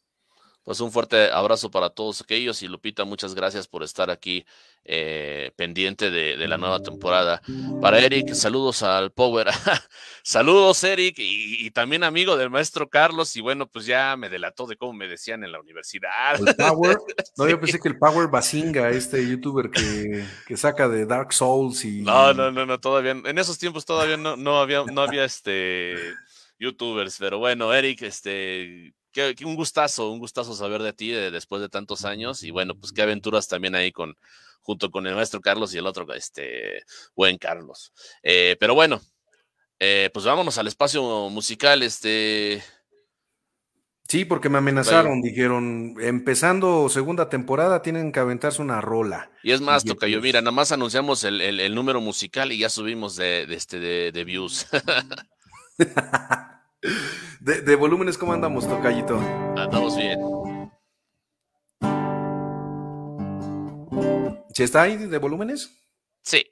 [0.67, 4.45] Pues un fuerte abrazo para todos aquellos y Lupita, muchas gracias por estar aquí
[4.85, 7.41] eh, pendiente de, la nueva temporada.
[7.81, 9.47] Para Eric, saludos al Power.
[10.25, 13.37] saludos, Eric, y, también amigo del maestro Carlos.
[13.37, 16.35] Y bueno, pues ya me delató de cómo me decían en la universidad.
[16.45, 16.99] El Power.
[17.39, 21.85] No, yo pensé que el Power Basinga, este youtuber que, que, saca de Dark Souls
[21.85, 22.03] y.
[22.03, 23.13] No, no, no, no, todavía.
[23.13, 25.95] En esos tiempos todavía no, no había, no había este
[26.59, 27.19] youtubers.
[27.19, 28.95] Pero bueno, Eric, este,
[29.45, 33.03] un gustazo, un gustazo saber de ti después de tantos años y bueno, pues qué
[33.03, 34.17] aventuras también ahí con
[34.67, 36.83] junto con el maestro Carlos y el otro, este,
[37.15, 37.93] buen Carlos.
[38.23, 39.01] Eh, pero bueno,
[39.79, 42.63] eh, pues vámonos al espacio musical, este.
[44.09, 49.31] Sí, porque me amenazaron, dijeron, empezando segunda temporada tienen que aventarse una rola.
[49.43, 53.17] Y es más, toca yo, mira, nada más anunciamos el, número musical y ya subimos
[53.17, 54.67] de, este, de, views.
[57.41, 59.19] de, volúmenes, ¿cómo andamos, Tocayito?
[59.57, 60.21] Andamos bien.
[64.55, 65.71] ¿Se está ahí de volúmenes?
[66.23, 66.45] Sí.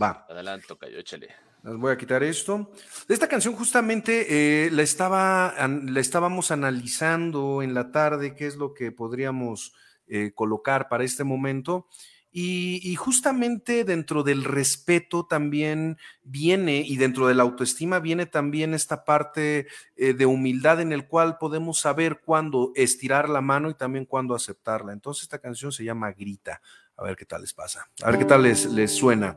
[0.00, 0.26] Va.
[0.28, 1.28] Adelante, Tocayo, échale.
[1.62, 2.72] Les voy a quitar esto.
[3.08, 8.72] Esta canción justamente eh, la, estaba, la estábamos analizando en la tarde, qué es lo
[8.72, 9.74] que podríamos
[10.06, 11.86] eh, colocar para este momento.
[12.32, 19.04] Y, justamente dentro del respeto también viene, y dentro de la autoestima viene también esta
[19.04, 19.66] parte
[19.96, 24.36] eh, de humildad en el cual podemos saber cuándo estirar la mano y también cuándo
[24.36, 24.92] aceptarla.
[24.92, 26.60] Entonces esta canción se llama Grita.
[26.96, 27.90] A ver qué tal les pasa.
[28.02, 29.36] A ver qué tal les, les suena.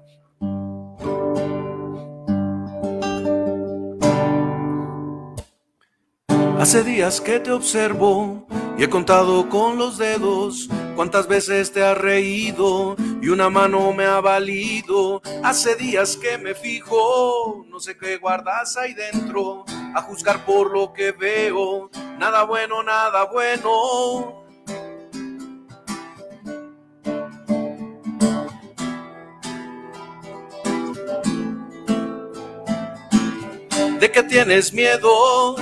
[6.60, 11.98] Hace días que te observo y he contado con los dedos cuántas veces te has
[11.98, 15.22] reído y una mano me ha valido.
[15.44, 20.94] Hace días que me fijo, no sé qué guardas ahí dentro, a juzgar por lo
[20.94, 24.40] que veo, nada bueno, nada bueno.
[34.00, 35.56] ¿De qué tienes miedo?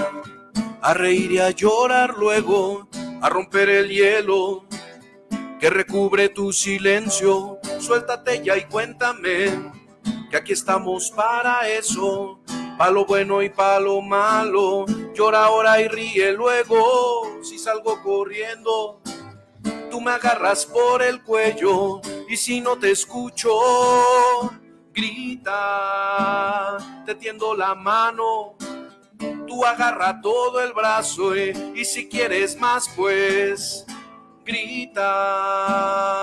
[0.82, 2.88] a reír y a llorar luego,
[3.22, 4.65] a romper el hielo
[5.62, 7.60] que recubre tu silencio.
[7.80, 9.71] Suéltate ya y cuéntame
[10.32, 12.39] que aquí estamos para eso,
[12.80, 14.88] palo bueno y palo malo.
[15.13, 19.02] Llora ahora y ríe luego, si salgo corriendo.
[19.91, 23.52] Tú me agarras por el cuello y si no te escucho,
[24.91, 28.56] grita, te tiendo la mano
[29.47, 33.86] tú agarra todo el brazo eh, y si quieres más, pues
[34.46, 36.22] grita.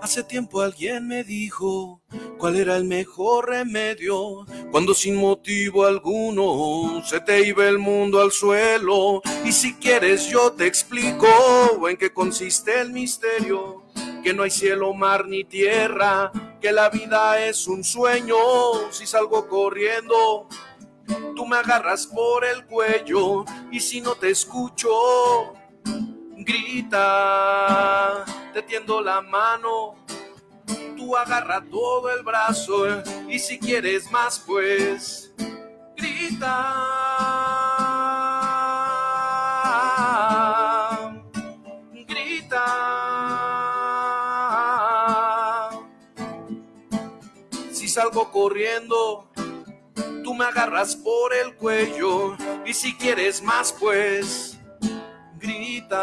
[0.00, 2.02] Hace tiempo alguien me dijo
[2.36, 8.32] cuál era el mejor remedio cuando sin motivo alguno se te iba el mundo al
[8.32, 9.22] suelo.
[9.44, 13.84] Y si quieres yo te explico en qué consiste el misterio,
[14.24, 18.36] que no hay cielo, mar ni tierra, que la vida es un sueño.
[18.90, 20.48] Si salgo corriendo,
[21.36, 24.88] tú me agarras por el cuello y si no te escucho,
[26.36, 29.96] grita, te tiendo la mano
[30.96, 32.86] tú agarra todo el brazo
[33.28, 35.34] y si quieres más, pues
[35.96, 36.02] grita.
[36.32, 37.21] Grita.
[48.32, 49.30] Corriendo,
[50.24, 54.58] tú me agarras por el cuello y si quieres más, pues
[55.38, 56.00] grita.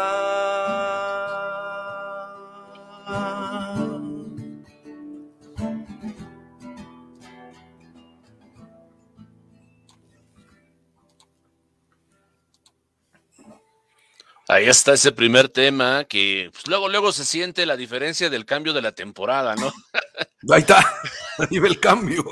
[14.50, 18.72] Ahí está ese primer tema que pues, luego, luego se siente la diferencia del cambio
[18.72, 19.72] de la temporada, ¿no?
[20.50, 20.80] Ahí está,
[21.38, 22.24] ahí ve el cambio.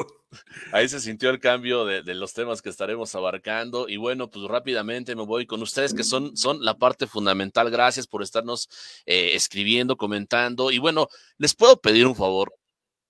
[0.73, 3.87] Ahí se sintió el cambio de, los temas que estaremos abarcando.
[3.87, 7.71] Y bueno, pues rápidamente me voy con ustedes, que son, son la parte fundamental.
[7.71, 8.69] Gracias por estarnos
[9.05, 10.71] eh, escribiendo, comentando.
[10.71, 12.55] Y bueno, les puedo pedir un favor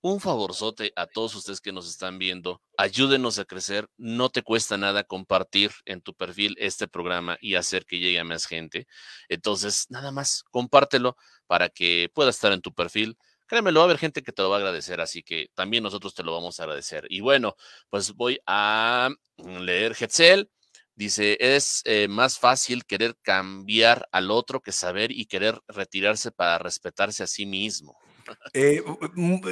[0.01, 2.63] un favorzote a todos ustedes que nos están viendo.
[2.77, 3.89] Ayúdenos a crecer.
[3.97, 8.25] No te cuesta nada compartir en tu perfil este programa y hacer que llegue a
[8.25, 8.87] más gente.
[9.29, 13.19] Entonces, nada más, compártelo para que pueda estar en tu perfil.
[13.47, 16.15] Créemelo, va a haber gente que te lo va a agradecer, así que también nosotros
[16.15, 17.07] te lo vamos a agradecer.
[17.09, 17.57] Y bueno,
[17.89, 20.51] pues voy a leer Hetzel.
[20.95, 26.59] Dice, es eh, más fácil querer cambiar al otro que saber y querer retirarse para
[26.59, 27.97] respetarse a sí mismo.
[28.55, 28.83] Eh,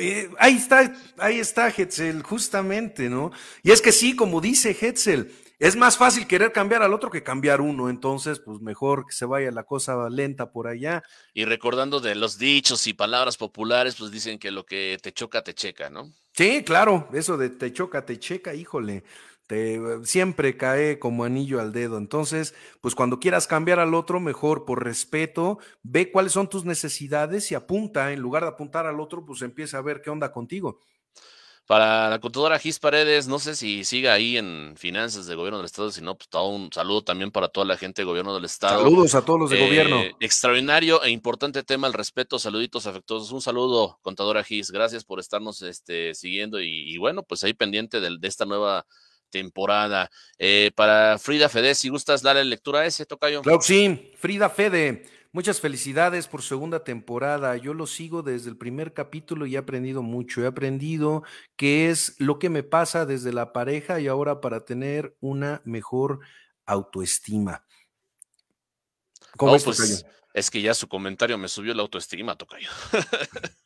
[0.01, 3.31] eh, ahí está, ahí está Hetzel, justamente, ¿no?
[3.63, 7.23] Y es que sí, como dice Hetzel, es más fácil querer cambiar al otro que
[7.23, 11.03] cambiar uno, entonces, pues mejor que se vaya la cosa lenta por allá.
[11.33, 15.43] Y recordando de los dichos y palabras populares, pues dicen que lo que te choca,
[15.43, 16.13] te checa, ¿no?
[16.35, 19.05] Sí, claro, eso de te choca, te checa, híjole.
[19.47, 21.99] Te, siempre cae como anillo al dedo.
[21.99, 27.51] Entonces, pues cuando quieras cambiar al otro, mejor por respeto, ve cuáles son tus necesidades
[27.51, 30.81] y apunta, en lugar de apuntar al otro, pues empieza a ver qué onda contigo.
[31.67, 35.67] Para la contadora Gis Paredes, no sé si siga ahí en finanzas del gobierno del
[35.67, 38.45] estado, si no, pues todo un saludo también para toda la gente del gobierno del
[38.45, 38.85] estado.
[38.85, 40.01] Saludos a todos los de gobierno.
[40.01, 43.33] Eh, extraordinario e importante tema, el respeto, saluditos afectuosos.
[43.33, 48.17] Un saludo, contadora Gis, gracias por estarnos este, siguiendo y, bueno, pues ahí pendiente de,
[48.17, 48.87] de esta nueva
[49.37, 50.11] temporada.
[50.39, 53.43] Eh, para Frida Fede, si gustas darle lectura a ese, Tocayo.
[53.43, 55.05] Claro sí, Frida Fede.
[55.33, 57.59] Muchas felicidades por segunda temporada.
[57.59, 60.43] Yo lo sigo desde el primer capítulo y he aprendido mucho.
[60.43, 61.25] He aprendido
[61.57, 66.21] qué es lo que me pasa desde la pareja y ahora para tener una mejor
[66.65, 67.67] autoestima.
[69.37, 72.71] ¿Cómo oh, pues, es que ya su comentario me subió la autoestima, Tocayo.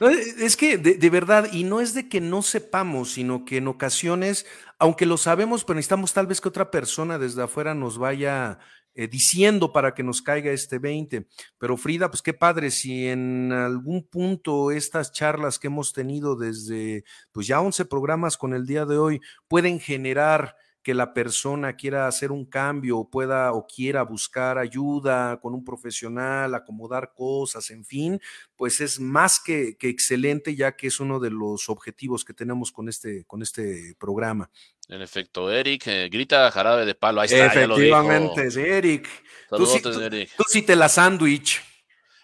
[0.00, 3.68] es que de, de, verdad, y no es de que no sepamos, sino que en
[3.68, 4.46] ocasiones,
[4.78, 8.58] aunque lo sabemos, pero necesitamos tal vez que otra persona desde afuera nos vaya
[8.94, 11.26] eh, diciendo para que nos caiga este 20.
[11.58, 17.04] Pero Frida, pues qué padre, si en algún punto estas charlas que hemos tenido desde,
[17.30, 22.06] pues ya 11 programas con el día de hoy, pueden generar que la persona quiera
[22.06, 27.84] hacer un cambio o pueda o quiera buscar ayuda con un profesional, acomodar cosas, en
[27.84, 28.20] fin,
[28.56, 32.72] pues es más que, que excelente ya que es uno de los objetivos que tenemos
[32.72, 34.50] con este, con este programa.
[34.88, 37.20] En efecto, Eric, eh, grita jarabe de palo.
[37.20, 39.08] Ahí está, Efectivamente, ya lo Eric.
[39.48, 41.62] Tú sí, tú, sí, te la sándwich.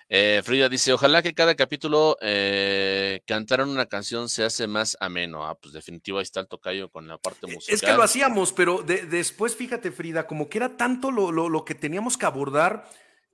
[0.08, 5.46] Eh, Frida dice, ojalá que cada capítulo eh, cantaran una canción se hace más ameno.
[5.46, 7.74] Ah, pues definitivo, ahí está el tocayo con la parte musical.
[7.74, 11.64] Es que lo hacíamos, pero después, fíjate, Frida, como que era tanto lo, lo, lo
[11.64, 12.88] que teníamos que abordar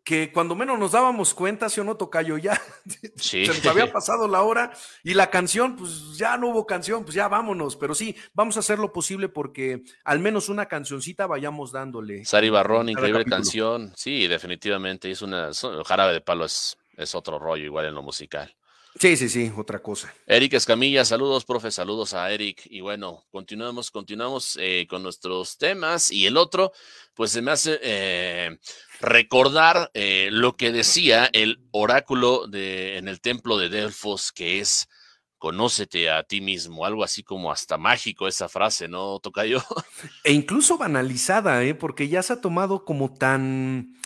[0.05, 2.61] que cuando menos nos dábamos cuenta, si o no, Tocayo, ya
[3.17, 4.73] se nos había pasado la hora
[5.05, 8.61] y la canción, pues ya no hubo canción, pues ya vámonos, pero sí, vamos a
[8.61, 12.25] hacer lo posible porque al menos una cancioncita vayamos dándole.
[12.25, 15.51] Sari Barrón, increíble canción, sí, definitivamente, es una,
[15.85, 18.55] jarabe de palo, es, es otro rollo igual en lo musical.
[18.99, 20.13] Sí, sí, sí, otra cosa.
[20.27, 22.63] Eric Escamilla, saludos, profe, saludos a Eric.
[22.67, 26.13] Y bueno, continuamos, continuamos eh, con nuestros temas.
[26.13, 26.73] Y el otro,
[27.15, 28.59] pues se me hace eh,
[29.01, 34.89] recordar eh, lo que decía el oráculo de, en el templo de Delfos, que es
[35.43, 39.61] conócete a ti mismo, algo así como hasta mágico esa frase, ¿no, Tocayo?
[40.23, 41.75] E incluso banalizada, ¿eh?
[41.75, 43.97] porque ya se ha tomado como tan,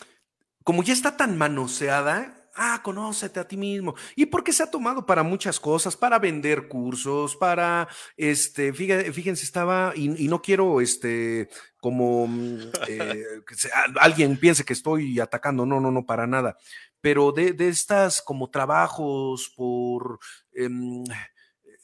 [0.63, 3.93] como ya está tan manoseada, Ah, conócete a ti mismo.
[4.15, 5.95] ¿Y por qué se ha tomado para muchas cosas?
[5.95, 13.55] Para vender cursos, para, este, fíjense, estaba, y, no quiero, este, como mm, eh, que
[13.99, 16.57] alguien piense que estoy atacando, no, no, no, para nada.
[16.99, 20.19] Pero de, de estas como trabajos por...
[20.53, 21.03] Em,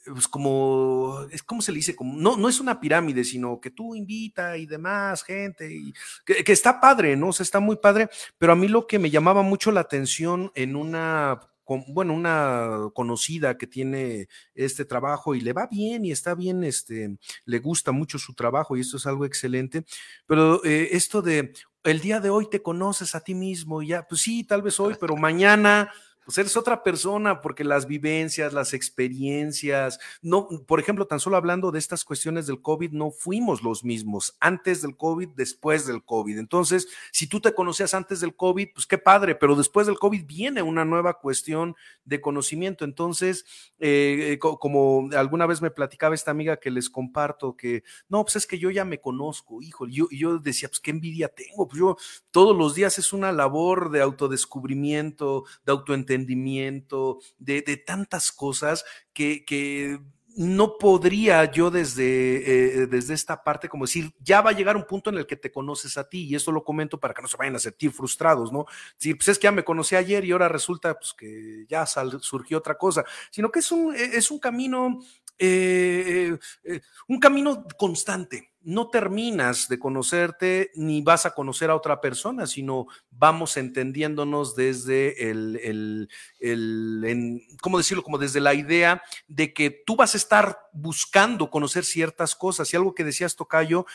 [0.06, 3.72] pues como, es como se le dice, como, no, no es una pirámide, sino que
[3.72, 5.94] tú invita y demás gente, y
[6.26, 7.30] que, está padre, ¿no?
[7.30, 10.52] O sea, está muy padre, pero a mí lo que me llamaba mucho la atención
[10.56, 11.40] en una
[11.88, 17.18] bueno, una conocida que tiene este trabajo y le va bien y está bien, este,
[17.46, 19.86] le gusta mucho su trabajo y esto es algo excelente,
[20.28, 24.08] pero eh, esto de el día de hoy te conoces a ti mismo y ya,
[24.08, 25.92] pues sí, tal vez hoy, pero mañana
[26.26, 31.72] pues eres otra persona porque las vivencias, las experiencias, no, por ejemplo, tan solo hablando
[31.72, 36.38] de estas cuestiones del COVID, no fuimos los mismos antes del COVID, después del COVID.
[36.38, 40.26] Entonces, si tú te conocías antes del COVID, pues qué padre, pero después del COVID
[40.26, 42.86] viene una nueva cuestión de conocimiento.
[42.86, 43.46] Entonces,
[43.80, 48.48] eh, como alguna vez me platicaba esta amiga que les comparto, que no, pues es
[48.48, 51.98] que yo ya me conozco, hijo, yo, yo decía, pues qué envidia tengo, pues yo
[52.32, 60.00] todos los días es una labor de autodescubrimiento, de autoentendimiento entendimiento, de, tantas cosas que,
[60.36, 64.88] no podría yo desde, eh, desde esta parte como decir, ya va a llegar un
[64.88, 67.28] punto en el que te conoces a ti, y esto lo comento para que no
[67.28, 68.66] se vayan a sentir frustrados, ¿no?
[68.98, 72.58] Si pues es que ya me conocí ayer y ahora resulta pues, que ya surgió
[72.58, 73.96] otra cosa, sino que es un,
[74.32, 75.00] un camino,
[75.38, 82.02] eh, eh, un camino constante no terminas de conocerte ni vas a conocer a otra
[82.02, 88.04] persona, sino vamos entendiéndonos desde el, el, ¿cómo decirlo?
[88.04, 92.74] Como desde la idea de que tú vas a estar buscando conocer ciertas cosas.
[92.74, 93.86] Y algo que decías, Tocayo,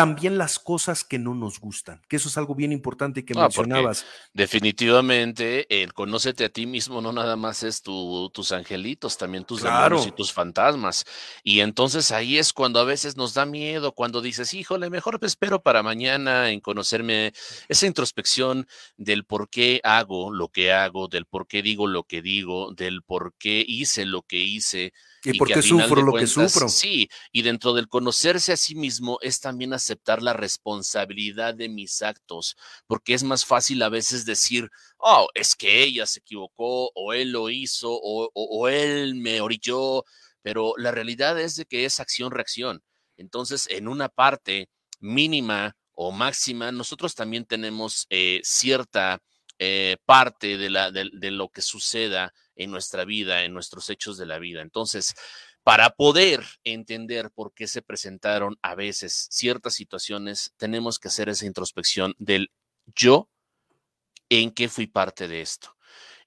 [0.00, 4.06] también las cosas que no nos gustan, que eso es algo bien importante que mencionabas.
[4.32, 10.06] Definitivamente, el conócete a ti mismo no nada más es tus angelitos, también tus demonios
[10.06, 11.04] y tus fantasmas.
[11.44, 15.26] Y entonces ahí es cuando a veces nos da miedo, cuando dices, híjole, mejor me
[15.26, 17.34] espero para mañana en conocerme
[17.68, 22.22] esa introspección del por qué hago lo que hago, del por qué digo lo que
[22.22, 24.94] digo, del por qué hice lo que hice
[25.24, 26.68] y, porque sufro lo que sufro.
[26.68, 32.02] Sí, y dentro del conocerse a sí mismo es también aceptar la responsabilidad de mis
[32.02, 32.56] actos,
[32.86, 37.32] porque es más fácil a veces decir, oh, es que ella se equivocó, o él
[37.32, 40.04] lo hizo, o, o, él me orilló,
[40.42, 42.82] pero la realidad es de que es acción-reacción.
[43.16, 44.68] Entonces, en una parte
[45.00, 49.20] mínima o máxima, nosotros también tenemos eh, cierta
[49.58, 54.26] eh, parte de, la, de, lo que suceda en nuestra vida, en nuestros hechos de
[54.26, 54.60] la vida.
[54.60, 55.14] Entonces,
[55.62, 61.46] para poder entender por qué se presentaron a veces ciertas situaciones, tenemos que hacer esa
[61.46, 62.50] introspección del
[62.94, 63.30] yo,
[64.28, 65.74] en qué fui parte de esto.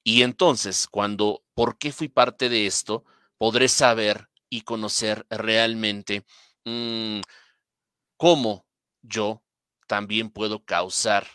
[0.03, 3.05] Y entonces, cuando, ¿por qué fui parte de esto?
[3.37, 6.25] Podré saber y conocer realmente
[6.65, 7.21] mm,
[8.17, 8.65] cómo
[9.03, 9.43] yo
[9.87, 11.27] también puedo causar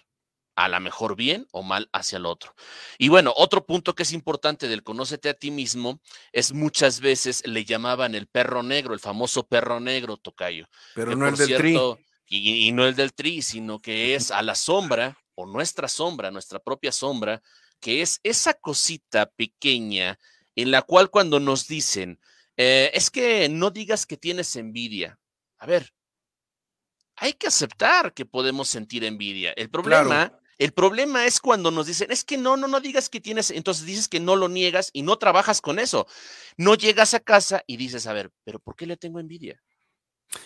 [0.59, 2.52] a la mejor bien o mal hacia el otro.
[2.98, 6.00] Y bueno, otro punto que es importante del conócete a ti mismo
[6.32, 10.68] es muchas veces le llamaban el perro negro, el famoso perro negro, Tocayo.
[10.96, 11.78] Pero no el del tri.
[12.26, 16.59] Y, no el del tri, sino que es a la sombra o nuestra sombra, nuestra
[16.59, 17.40] propia sombra,
[17.78, 20.18] que es esa cosita pequeña
[20.56, 22.18] en la cual cuando nos dicen,
[22.56, 25.20] eh, es que no digas que tienes envidia.
[25.59, 25.94] A ver,
[27.14, 29.52] hay que aceptar que podemos sentir envidia.
[29.52, 33.20] El problema el problema es cuando nos dicen, es que no, no, no digas que
[33.20, 36.06] tienes, entonces dices que no lo niegas y no trabajas con eso.
[36.56, 39.62] No llegas a casa y dices, a ver, pero ¿por qué le tengo envidia?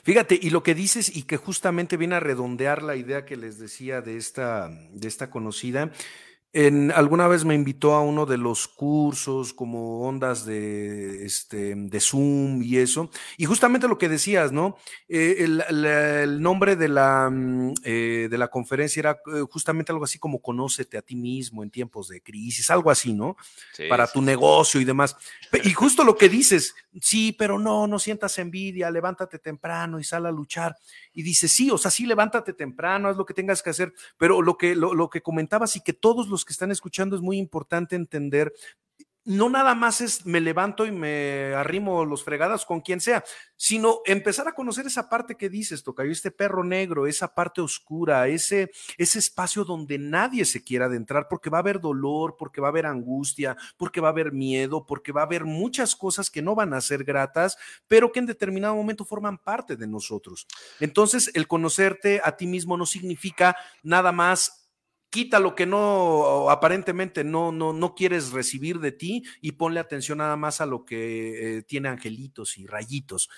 [0.04, 3.58] Fíjate, y lo que dices y que justamente viene a redondear la idea que les
[3.58, 5.90] decía de esta, de esta conocida,
[6.54, 12.00] en, alguna vez me invitó a uno de los cursos como ondas de, este, de
[12.00, 13.10] Zoom y eso.
[13.38, 14.76] Y justamente lo que decías, ¿no?
[15.08, 20.18] Eh, el, nombre de la, mm, eh, de la conferencia era eh, justamente algo así
[20.18, 23.36] como conócete a ti mismo en tiempos de crisis, algo así, ¿no?
[23.88, 25.16] Para tu negocio y demás.
[25.64, 30.26] Y justo lo que dices, sí, pero no, no sientas envidia, levántate temprano y sal
[30.26, 30.76] a luchar.
[31.12, 34.42] Y dices, sí, o sea, sí, levántate temprano, haz lo que tengas que hacer, pero
[34.42, 37.38] lo que, lo, lo que comentabas y que todos los que están escuchando es muy
[37.38, 38.52] importante entender
[39.24, 43.24] no nada más es me levanto y me arrimo los fregadas con quien sea,
[43.56, 48.26] sino empezar a conocer esa parte que dices, Tocayo, este perro negro, esa parte oscura,
[48.28, 52.68] ese, ese espacio donde nadie se quiera adentrar porque va a haber dolor, porque va
[52.68, 56.42] a haber angustia, porque va a haber miedo, porque va a haber muchas cosas que
[56.42, 57.56] no van a ser gratas,
[57.86, 60.46] pero que en determinado momento forman parte de nosotros.
[60.80, 64.61] Entonces, el conocerte a ti mismo no significa nada más
[65.12, 70.18] quita lo que no aparentemente no, no, no quieres recibir de ti y ponle atención
[70.18, 73.28] nada más a lo que eh, tiene angelitos y rayitos.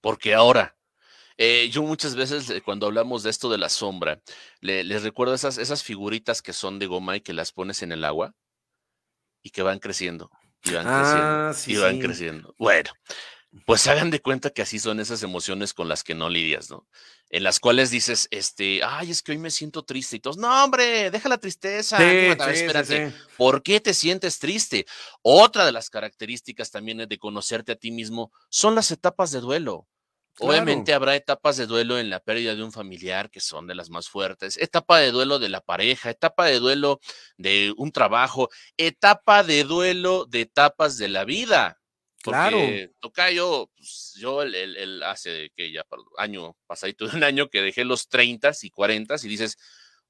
[0.00, 0.76] Porque ahora,
[1.36, 4.22] eh, yo muchas veces eh, cuando hablamos de esto de la sombra,
[4.60, 8.04] les recuerdo esas, esas figuritas que son de goma y que las pones en el
[8.04, 8.34] agua
[9.42, 10.30] y que van creciendo.
[10.64, 11.22] Y van creciendo.
[11.22, 12.54] Ah, y van creciendo.
[12.58, 12.90] Bueno,
[13.66, 16.86] pues hagan de cuenta que así son esas emociones con las que no lidias, ¿no?
[17.30, 20.64] En las cuales dices, este, ay, es que hoy me siento triste y todos, no,
[20.64, 24.86] hombre, deja la tristeza, espérate, ¿por qué te sientes triste?
[25.22, 29.88] Otra de las características también de conocerte a ti mismo son las etapas de duelo.
[30.40, 33.88] Obviamente habrá etapas de duelo en la pérdida de un familiar que son de las
[33.88, 36.98] más fuertes, etapa de duelo de la pareja, etapa de duelo
[37.36, 41.80] de un trabajo, etapa de duelo de etapas de la vida.
[42.30, 42.58] Claro.
[43.00, 45.84] Tocayo, pues, yo el, el, hace que ya
[46.16, 49.58] año pasadito de un año que dejé los 30 y 40 y dices,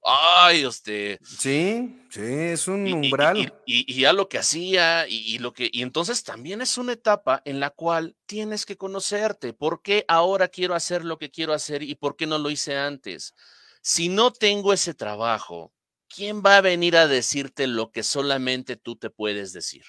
[0.04, 1.18] ay, usted.
[1.24, 3.52] Sí, sí, es un umbral.
[3.66, 7.58] Y, ya lo que hacía y, lo que, y entonces también es una etapa en
[7.58, 9.52] la cual tienes que conocerte.
[9.52, 12.76] ¿Por qué ahora quiero hacer lo que quiero hacer y por qué no lo hice
[12.76, 13.34] antes?
[13.82, 15.72] Si no tengo ese trabajo,
[16.08, 19.84] ¿quién va a venir a decirte lo que solamente tú te puedes decir?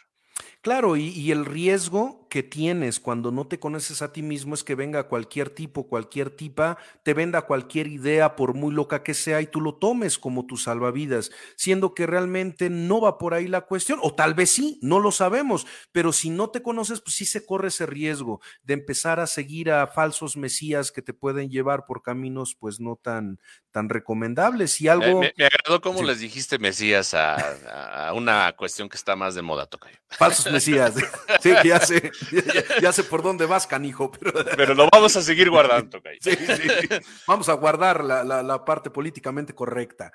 [0.65, 4.75] Claro, y, el riesgo que tienes cuando no te conoces a ti mismo es que
[4.75, 9.47] venga cualquier tipo, cualquier tipa, te venda cualquier idea, por muy loca que sea, y
[9.47, 13.99] tú lo tomes como tu salvavidas, siendo que realmente no va por ahí la cuestión,
[14.01, 17.45] o tal vez sí, no lo sabemos, pero si no te conoces, pues sí se
[17.45, 22.01] corre ese riesgo de empezar a seguir a falsos mesías que te pueden llevar por
[22.01, 23.39] caminos pues no tan,
[23.71, 24.79] tan recomendables.
[24.81, 25.21] Y algo...
[25.21, 29.65] Me, agradó cómo les dijiste mesías a, a, una cuestión que está más de moda,
[29.67, 29.97] Tocayo.
[30.09, 30.93] Falsos mesías,
[31.41, 32.11] sí, ya sé.
[32.81, 34.11] ya, sé por dónde vas, canijo.
[34.11, 36.87] Pero, lo vamos a seguir guardando, sí, sí.
[37.27, 40.11] Vamos a guardar la, parte políticamente correcta.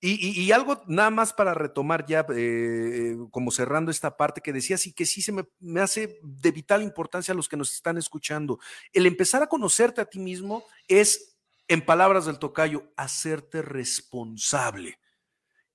[0.00, 4.92] Y, algo nada más para retomar ya, eh, como cerrando esta parte que decía, sí
[4.92, 8.60] que sí se me, me, hace de vital importancia a los que nos están escuchando.
[8.92, 14.98] El empezar a conocerte a ti mismo es, en palabras del tocayo, hacerte responsable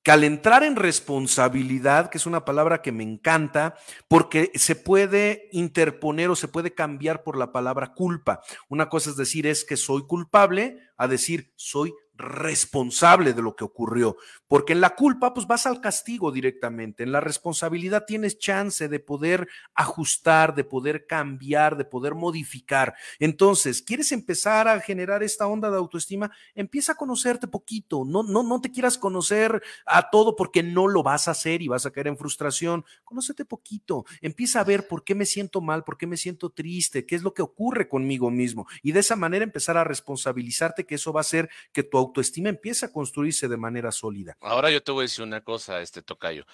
[0.04, 3.76] que al entrar en responsabilidad, que es una palabra que me encanta,
[4.08, 8.41] porque se puede interponer o se puede cambiar por la palabra culpa.
[8.68, 13.64] Una cosa es decir es que soy culpable, a decir soy responsable de lo que
[13.64, 14.18] ocurrió,
[14.48, 19.00] porque en la culpa pues vas al castigo directamente, en la responsabilidad tienes chance de
[19.00, 22.94] poder ajustar, de poder cambiar, de poder modificar.
[23.20, 26.32] Entonces, ¿quieres empezar a generar esta onda de autoestima?
[26.56, 31.04] Empieza a conocerte poquito, no no no te quieras conocer a todo porque no lo
[31.04, 32.86] vas a hacer y vas a caer en frustración.
[33.04, 37.06] Conócete poquito, empieza a ver por qué me siento mal, por qué me siento triste,
[37.06, 40.96] qué es lo que ocurre conmigo mismo y de esa manera empezar a responsabilizarte que
[40.96, 44.38] eso va a hacer que tu autoestima empiece a construirse de manera sólida.
[44.41, 46.45] Ahora yo te voy a decir una cosa, este tocayo.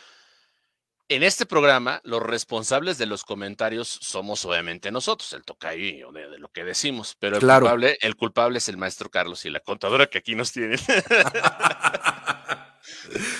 [1.09, 6.37] En este programa, los responsables de los comentarios somos obviamente nosotros, el tocayo de, de
[6.37, 10.07] lo que decimos, pero el, culpable, el culpable es el maestro Carlos y la contadora
[10.07, 10.79] que aquí nos tienen.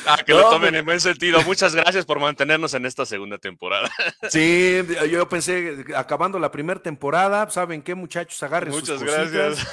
[0.05, 1.41] Ah, que lo tomen en buen sentido.
[1.43, 3.91] Muchas gracias por mantenernos en esta segunda temporada.
[4.29, 8.41] Sí, yo pensé, acabando la primera temporada, ¿saben qué, muchachos?
[8.43, 9.65] Agarren Muchas gracias.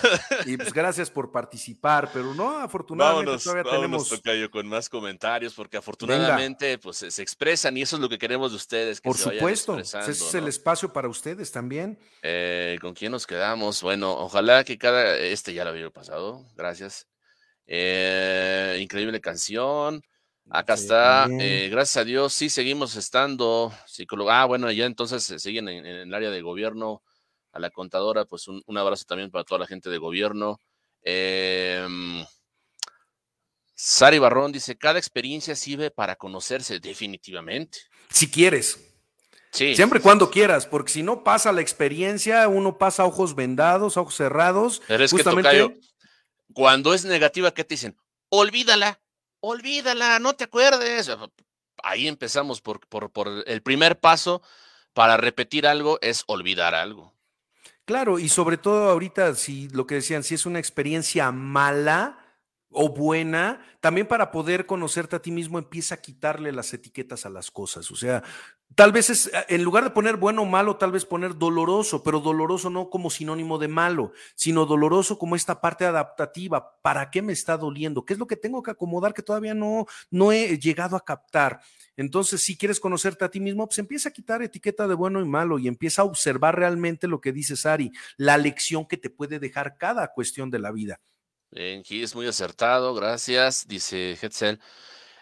[0.47, 4.09] Y pues gracias por participar, pero no, afortunadamente todavía tenemos.
[4.09, 8.53] Tocayo, con más comentarios, porque afortunadamente pues se expresan y eso es lo que queremos
[8.53, 9.01] de ustedes.
[9.01, 11.99] por supuesto, ese es el espacio para ustedes también.
[12.23, 13.83] Eh, ¿Con quién nos quedamos?
[13.83, 17.07] Bueno, ojalá que cada, este ya lo había pasado, gracias.
[17.67, 20.03] Eh, increíble canción.
[20.51, 21.27] Acá está.
[21.41, 24.31] Eh, gracias a Dios, sí seguimos estando psicólogo.
[24.31, 27.03] Ah, bueno, ya entonces se siguen en, el área de gobierno.
[27.53, 30.59] A la contadora, pues un, abrazo también para toda la gente de gobierno.
[31.03, 32.25] Em,
[33.77, 37.79] Sari Barrón dice: Cada experiencia sirve para conocerse, definitivamente.
[38.11, 38.81] Si quieres.
[39.53, 39.77] Sí.
[39.77, 44.17] Siempre y cuando quieras, porque si no pasa la experiencia, uno pasa ojos vendados, ojos
[44.17, 44.83] cerrados.
[44.89, 45.79] Pero es justamente...
[46.55, 47.97] Cuando es negativa, ¿qué te dicen?
[48.31, 49.01] Olvídala,
[49.41, 51.11] olvídala, no te acuerdes.
[51.83, 54.41] Ahí empezamos por, por, por el primer paso
[54.95, 57.13] para repetir algo es olvidar algo.
[57.85, 62.24] Claro, y sobre todo ahorita, si lo que decían, si es una experiencia mala,
[62.75, 67.31] o buena, también para poder conocerte a ti mismo empieza a quitarle las etiquetas a
[67.31, 67.91] las cosas.
[67.91, 68.23] O sea,
[68.75, 72.03] tal vez es, eh, en lugar de poner bueno o malo, tal vez poner doloroso,
[72.03, 76.81] pero doloroso no como sinónimo de malo, sino doloroso como esta parte adaptativa.
[76.83, 78.05] ¿Para qué me está doliendo?
[78.05, 81.61] ¿Qué es lo que tengo que acomodar que todavía no, no he llegado a captar?
[81.97, 85.25] Entonces, si quieres conocerte a ti mismo, pues empieza a quitar etiqueta de bueno y
[85.25, 89.39] malo y empieza a observar realmente lo que dice Sari, la lección que te puede
[89.39, 91.01] dejar cada cuestión de la vida.
[91.55, 94.61] Bien, es muy acertado, gracias, dice Hetzel.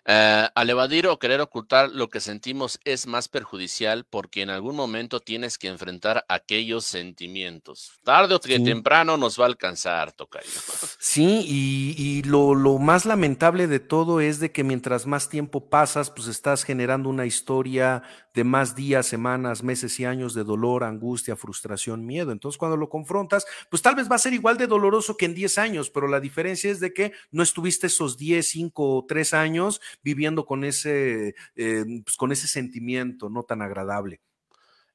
[0.05, 4.74] Eh, al evadir o querer ocultar lo que sentimos es más perjudicial porque en algún
[4.74, 7.92] momento tienes que enfrentar aquellos sentimientos.
[8.03, 10.48] Tarde o temprano nos va a alcanzar, Tocayo.
[10.98, 16.11] Sí, y, lo, lo, más lamentable de todo es de que mientras más tiempo pasas,
[16.11, 18.03] pues estás generando una historia
[18.34, 22.32] de más días, semanas, meses y años de dolor, angustia, frustración, miedo.
[22.32, 25.34] Entonces, cuando lo confrontas, pues tal vez va a ser igual de doloroso que en
[25.34, 29.34] 10 años, pero la diferencia es de que no estuviste esos 10, 5 o 3
[29.34, 34.20] años viviendo con ese, eh, pues, con ese sentimiento no tan agradable.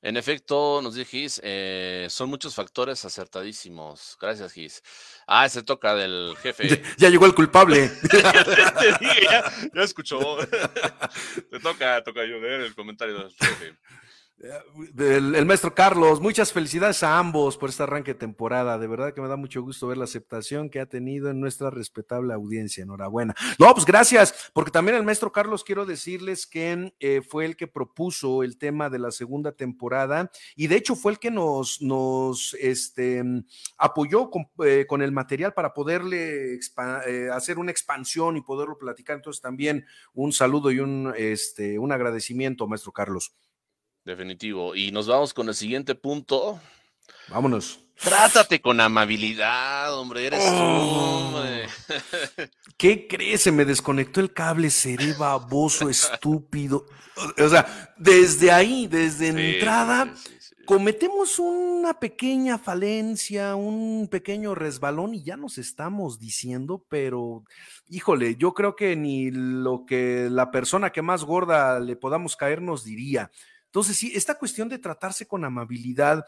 [0.01, 4.15] En efecto, nos dice Gis, eh, son muchos factores acertadísimos.
[4.21, 4.83] Gracias, Gis.
[5.25, 6.81] Ah, se toca del jefe.
[6.97, 7.91] Ya, llegó el culpable.
[9.73, 10.37] ya, escuchó.
[11.49, 13.75] Te toca, toca yo leer el comentario del jefe.
[14.39, 18.77] El, maestro Carlos, muchas felicidades a ambos por este arranque de temporada.
[18.77, 21.71] De verdad que me da mucho gusto ver la aceptación que ha tenido en nuestra
[21.71, 22.83] respetable audiencia.
[22.83, 23.33] Enhorabuena.
[23.57, 27.65] No, pues gracias, porque también el maestro Carlos quiero decirles que eh, fue el que
[27.65, 31.79] propuso el tema de la segunda temporada y de hecho fue el que nos,
[32.59, 33.23] este,
[33.79, 39.15] apoyó con, eh, con el material para poderle eh, hacer una expansión y poderlo platicar.
[39.15, 43.33] Entonces también un saludo y un, este, un agradecimiento, maestro Carlos.
[44.07, 44.73] Definitivo.
[44.73, 46.61] Y nos vamos con el siguiente punto.
[47.27, 47.81] Vámonos.
[48.01, 50.27] Trátate con amabilidad, hombre.
[50.27, 51.43] Eres oh.
[52.77, 53.41] ¿Qué crees?
[53.41, 56.85] Se me desconectó el cable, seré baboso, estúpido.
[57.37, 60.13] O sea, desde ahí, desde entrada,
[60.65, 67.43] cometemos una pequeña falencia, un pequeño resbalón y ya nos estamos diciendo, pero
[67.89, 72.61] híjole, yo creo que ni lo que la persona que más gorda le podamos caer
[72.61, 73.31] nos diría
[73.67, 76.25] Entonces, sí, esta cuestión de tratarse con amabilidad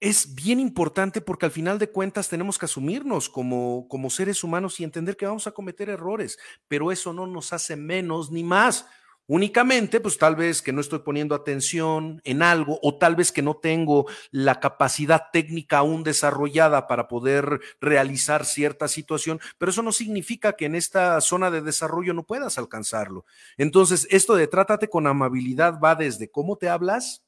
[0.00, 4.78] es bien importante porque al final de cuentas tenemos que asumirnos como, como seres humanos
[4.78, 6.38] y entender que vamos a cometer errores,
[6.68, 8.86] pero eso no nos hace menos ni más.
[9.26, 13.40] Únicamente, pues tal vez que no estoy poniendo atención en algo o tal vez que
[13.40, 19.92] no tengo la capacidad técnica aún desarrollada para poder realizar cierta situación, pero eso no
[19.92, 23.24] significa que en esta zona de desarrollo no puedas alcanzarlo.
[23.56, 27.22] Entonces, esto de trátate con amabilidad va desde cómo te hablas,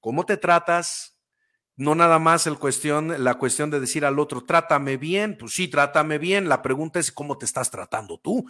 [0.00, 1.16] cómo te tratas,
[1.76, 5.68] no nada más el cuestión, la cuestión de decir al otro, trátame bien, pues sí,
[5.68, 6.48] trátame bien.
[6.48, 8.46] La pregunta es cómo te estás tratando tú.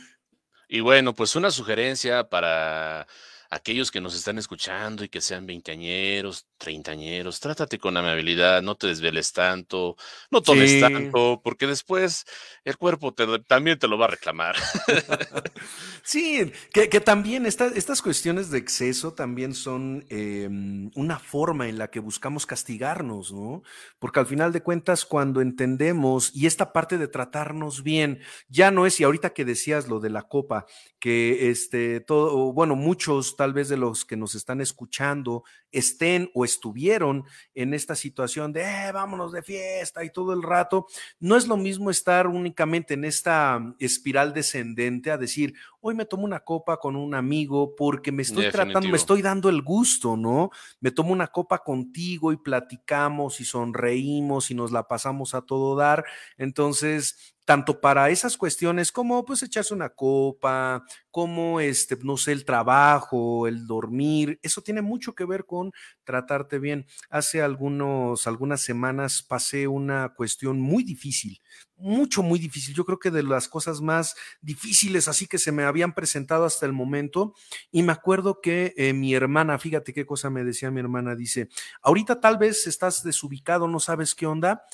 [0.68, 3.06] Y bueno, pues una sugerencia para
[3.50, 8.88] aquellos que nos están escuchando y que sean veinteañeros, treintañeros, trátate con amabilidad, no te
[8.88, 9.96] desveles tanto,
[10.30, 12.24] no tomes tanto, porque después
[12.64, 13.14] el cuerpo
[13.46, 14.56] también te lo va a reclamar.
[16.02, 22.00] sí, que, también estas cuestiones de exceso también son em, una forma en la que
[22.00, 23.62] buscamos castigarnos, ¿no?
[23.98, 28.86] Porque al final de cuentas, cuando entendemos y esta parte de tratarnos bien, ya no
[28.86, 30.66] es, y ahorita que decías lo de la copa,
[30.98, 36.44] que este, todo, bueno, muchos tal vez de los que nos están escuchando estén o
[36.44, 37.24] estuvieron
[37.54, 40.86] en esta situación de eh, vámonos de fiesta y todo el rato,
[41.20, 46.24] no es lo mismo estar únicamente en esta espiral descendente a decir, hoy me tomo
[46.24, 50.50] una copa con un amigo porque me estoy tratando, me estoy dando el gusto, ¿no?
[50.80, 55.76] Me tomo una copa contigo y platicamos y sonreímos y nos la pasamos a todo
[55.76, 56.04] dar.
[56.38, 62.44] Entonces, tanto para esas cuestiones como pues echarse una copa, como este, no sé, el
[62.44, 65.72] trabajo, el dormir, eso tiene mucho que ver con
[66.02, 66.86] tratarte bien.
[67.08, 71.40] Hace algunos, algunas semanas pasé una cuestión muy difícil,
[71.76, 72.74] mucho, muy difícil.
[72.74, 76.66] Yo creo que de las cosas más difíciles así que se me habían presentado hasta
[76.66, 77.32] el momento.
[77.70, 81.48] Y me acuerdo que eh, mi hermana, fíjate qué cosa me decía mi hermana, dice,
[81.80, 84.64] ahorita tal vez estás desubicado, no sabes qué onda.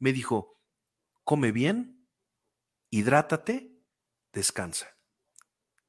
[0.00, 0.58] Me dijo,
[1.24, 1.99] come bien,
[2.90, 3.72] hidrátate,
[4.32, 4.96] descansa.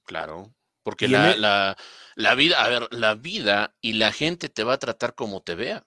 [0.05, 1.77] Claro, porque la, e la,
[2.15, 5.55] la, vida, a ver, la vida y la gente te va a tratar como te
[5.55, 5.85] vea.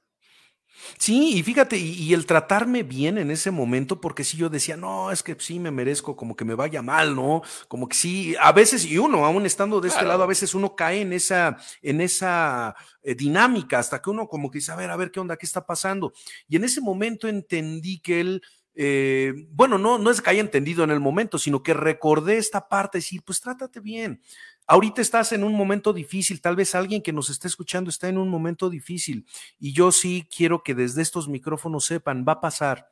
[0.99, 5.11] Sí, y fíjate, y, el tratarme bien en ese momento, porque si yo decía, no,
[5.11, 7.43] es que sí me merezco como que me vaya mal, ¿no?
[7.69, 10.75] Como que sí, a veces, y uno, aún estando de este lado, a veces uno
[10.75, 14.91] cae en esa, en esa eh, dinámica, hasta que uno como que dice, a ver,
[14.91, 16.13] a ver qué onda, qué está pasando.
[16.49, 18.43] Y en ese momento entendí que él
[18.75, 22.69] eh, bueno, no, no es que haya entendido en el momento, sino que recordé esta
[22.69, 24.21] parte, decir, pues trátate bien.
[24.67, 28.19] Ahorita estás en un momento difícil, tal vez alguien que nos esté escuchando está en
[28.19, 29.27] un momento difícil
[29.59, 32.91] y yo sí quiero que desde estos micrófonos sepan, va a pasar.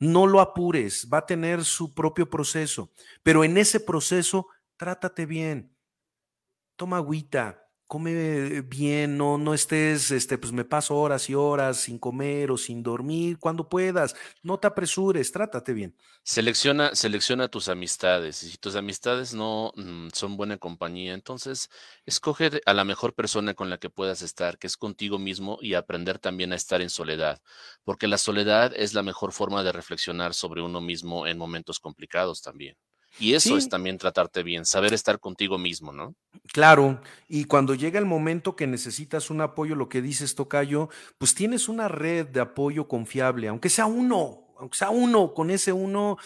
[0.00, 2.90] No lo apures, va a tener su propio proceso,
[3.22, 5.76] pero en ese proceso trátate bien.
[6.76, 11.98] Toma agüita, come bien, no, no estés, este, pues me paso horas y horas sin
[11.98, 15.96] comer o sin dormir, cuando puedas, no te apresures, trátate bien.
[16.26, 21.68] Selecciona, selecciona tus amistades, y si tus amistades no mm, son buena compañía, entonces
[22.06, 25.74] escoge a la mejor persona con la que puedas estar, que es contigo mismo, y
[25.74, 27.42] aprender también a estar en soledad,
[27.84, 32.40] porque la soledad es la mejor forma de reflexionar sobre uno mismo en momentos complicados
[32.40, 32.76] también.
[33.18, 36.14] Y eso es también tratarte bien, saber estar contigo mismo, ¿no?
[36.52, 40.88] Claro, y cuando llega el momento que necesitas un apoyo, lo que dices, Tocayo,
[41.18, 45.72] pues tienes una red de apoyo confiable, aunque sea uno, aunque sea uno, con ese
[45.72, 46.16] uno,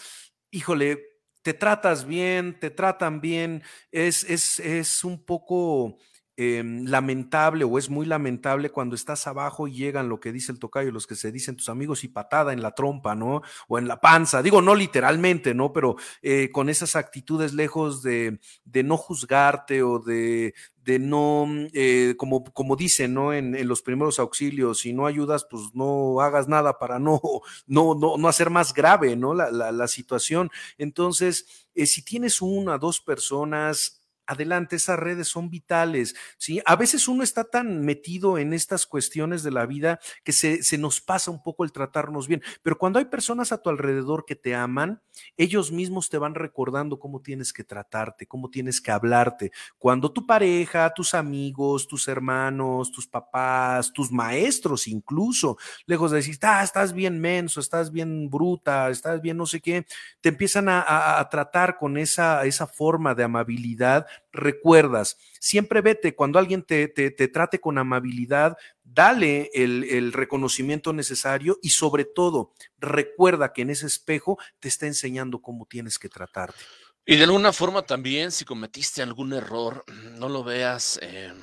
[0.51, 1.09] híjole,
[1.41, 5.97] te tratas bien, te tratan bien, es, es, es un poco
[6.41, 10.57] Em, lamentable o es muy lamentable cuando estás abajo y llegan lo que dice el
[10.57, 13.41] tocayo, los que se dicen tus amigos y patada en la trompa, ¿no?
[13.67, 15.73] O en la panza, digo, no literalmente, ¿no?
[15.73, 22.15] Pero eh, con esas actitudes lejos de, de no juzgarte o de, de no, eh,
[22.17, 23.33] como, como dicen, ¿no?
[23.33, 27.19] En, en, los primeros auxilios, si no ayudas, pues no hagas nada para no,
[27.67, 29.33] no, no, no hacer más grave, ¿no?
[29.33, 30.49] La, la, la situación.
[30.77, 33.98] Entonces, eh, si tienes una, dos personas,
[34.29, 36.61] adelante, esas redes son vitales, ¿sí?
[36.65, 40.77] A veces uno está tan metido en estas cuestiones de la vida que se, se,
[40.77, 44.35] nos pasa un poco el tratarnos bien, pero cuando hay personas a tu alrededor que
[44.35, 45.01] te aman,
[45.37, 49.51] ellos mismos te van recordando cómo tienes que tratarte, cómo tienes que hablarte.
[49.77, 56.37] Cuando tu pareja, tus amigos, tus hermanos, tus papás, tus maestros incluso, lejos de decir,
[56.41, 59.85] ah, estás bien menso, estás bien bruta, estás bien no sé qué,
[60.21, 65.17] te empiezan a, a, tratar con esa, esa forma de amabilidad, recuerdas.
[65.39, 71.69] Siempre vete, cuando alguien te, te, trate con amabilidad, dale el, el, reconocimiento necesario y
[71.69, 76.59] sobre todo recuerda que en ese espejo te está enseñando cómo tienes que tratarte.
[77.05, 79.83] Y de alguna forma también, si cometiste algún error,
[80.17, 80.99] no lo veas...
[81.01, 81.33] Eh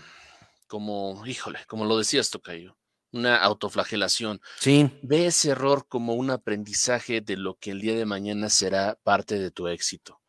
[0.67, 2.77] como, híjole, como lo decías, Tocayo,
[3.13, 4.41] una autoflagelación.
[4.59, 4.91] Sí.
[5.03, 9.39] Ve ese error como un aprendizaje de lo que el día de mañana será parte
[9.39, 10.21] de tu éxito.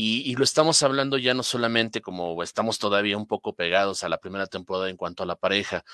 [0.00, 4.20] Y, lo estamos hablando ya no solamente como estamos todavía un poco pegados a la
[4.20, 5.84] primera temporada en cuanto a la pareja,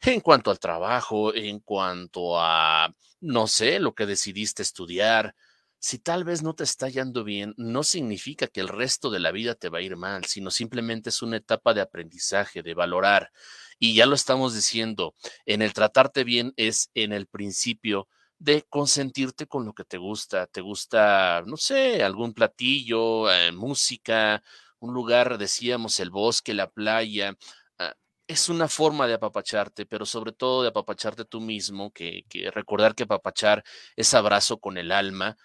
[0.00, 5.34] en cuanto al trabajo, en cuanto a, no sé, lo que decidiste estudiar.
[5.78, 9.30] Si tal vez no te está yendo bien, no significa que el resto de la
[9.30, 13.30] vida te va a ir mal, sino simplemente es una etapa de aprendizaje, de valorar.
[13.78, 15.14] Y ya lo estamos diciendo,
[15.44, 18.08] en el tratarte bien es en el principio
[18.44, 20.46] de consentirte con lo que te gusta.
[20.46, 24.42] Te gusta, no sé, algún platillo, eh, música,
[24.80, 27.34] un lugar, decíamos, el bosque, la playa.
[27.78, 27.94] Ah,
[28.26, 32.94] es una forma de apapacharte, pero sobre todo de apapacharte tú mismo, que, que recordar
[32.94, 33.64] que apapachar
[33.96, 35.36] es abrazo con el alma.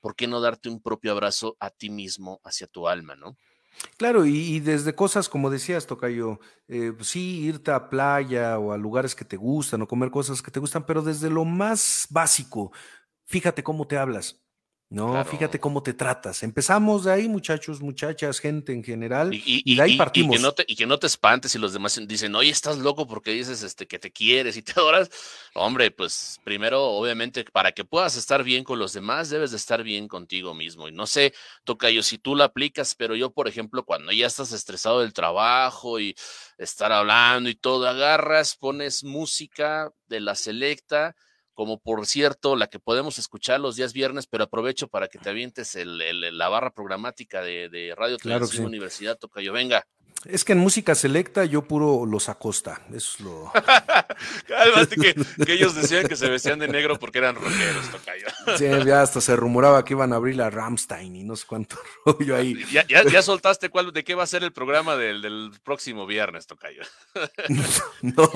[0.00, 3.36] ¿Por qué no darte un propio abrazo a ti mismo, hacia tu alma, no?
[3.96, 8.78] Claro, y, desde cosas como decías, Tocayo, eh, pues sí, irte a playa o a
[8.78, 12.72] lugares que te gustan o comer cosas que te gustan, pero desde lo más básico,
[13.26, 14.40] fíjate cómo te hablas.
[14.90, 16.42] No, fíjate cómo te tratas.
[16.42, 20.34] Empezamos de ahí, muchachos, muchachas, gente en general, y, de ahí partimos.
[20.34, 22.78] Y que, no te, y que no te espantes si los demás dicen, oye, estás
[22.78, 25.10] loco porque dices este, que te quieres y te adoras.
[25.54, 29.82] Hombre, pues primero, obviamente, para que puedas estar bien con los demás, debes de estar
[29.82, 30.88] bien contigo mismo.
[30.88, 31.34] Y no sé,
[31.64, 36.00] Tocayo, si tú lo aplicas, pero yo, por ejemplo, cuando ya estás estresado del trabajo
[36.00, 36.14] y
[36.56, 41.14] estar hablando y todo, agarras, pones música de la selecta
[41.58, 45.30] como por cierto la que podemos escuchar los días viernes, pero aprovecho para que te
[45.30, 49.52] avientes el, la barra programática de, Radio Televisión Universidad Tocayo.
[49.52, 49.84] Venga.
[50.24, 53.52] Es que en música selecta yo puro los acosta, eso es lo.
[54.56, 55.14] Además que,
[55.46, 58.26] que, ellos decían que se vestían de negro porque eran rockeros, tocayo.
[58.56, 61.76] Sí, ya hasta se rumoraba que iban a abrir la Ramstein y no sé cuánto
[62.04, 62.64] rollo ahí.
[62.72, 66.04] Ya, ya, ya soltaste cuál, de qué va a ser el programa del, del próximo
[66.04, 66.82] viernes, tocayo.
[68.02, 68.30] No,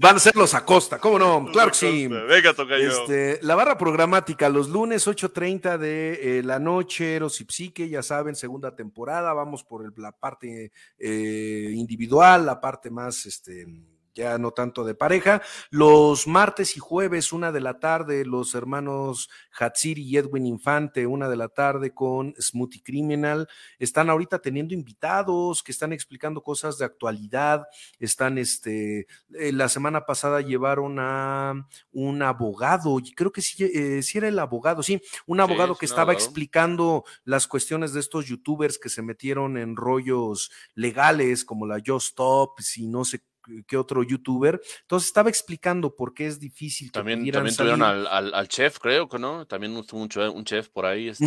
[0.00, 1.50] van a ser los acosta, ¿cómo no?
[1.52, 2.08] Claro que sí.
[2.08, 2.90] Venga, tocayo.
[2.90, 8.02] Este, la barra programática, los lunes 8.30 de eh, la noche, Eros y Psique, ya
[8.02, 10.72] saben, segunda temporada, vamos por el, la parte.
[10.98, 13.66] Eh, eh, individual, la parte más este,
[14.14, 15.42] ya no tanto de pareja.
[15.70, 21.28] Los martes y jueves, una de la tarde, los hermanos Hatsiri y Edwin Infante, una
[21.28, 23.48] de la tarde con Smoothie Criminal.
[23.78, 27.64] Están ahorita teniendo invitados que están explicando cosas de actualidad.
[27.98, 34.02] Están, este, eh, la semana pasada llevaron a un abogado, y creo que sí, eh,
[34.14, 38.88] era el abogado, sí, un abogado que estaba explicando las cuestiones de estos youtubers que
[38.88, 43.22] se metieron en rollos legales como la Just Stop, si no sé
[43.66, 44.60] que otro youtuber.
[44.82, 46.92] Entonces estaba explicando por qué es difícil.
[46.92, 49.46] también también tuvieron al, al, chef, creo que no.
[49.46, 51.08] También estuvo un chef, un chef por ahí.
[51.08, 51.26] Este,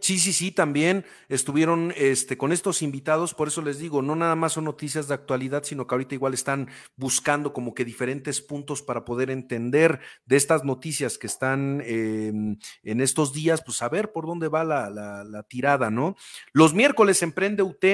[0.00, 3.34] sí, sí, sí, también estuvieron este, con estos invitados.
[3.34, 6.34] Por eso les digo, no nada más son noticias de actualidad, sino que ahorita igual
[6.34, 12.58] están buscando como que diferentes puntos para poder entender de estas noticias que están em,
[12.82, 16.16] en estos días, pues saber por dónde va la, la, la tirada, ¿no?
[16.52, 17.84] Los miércoles Emprende UT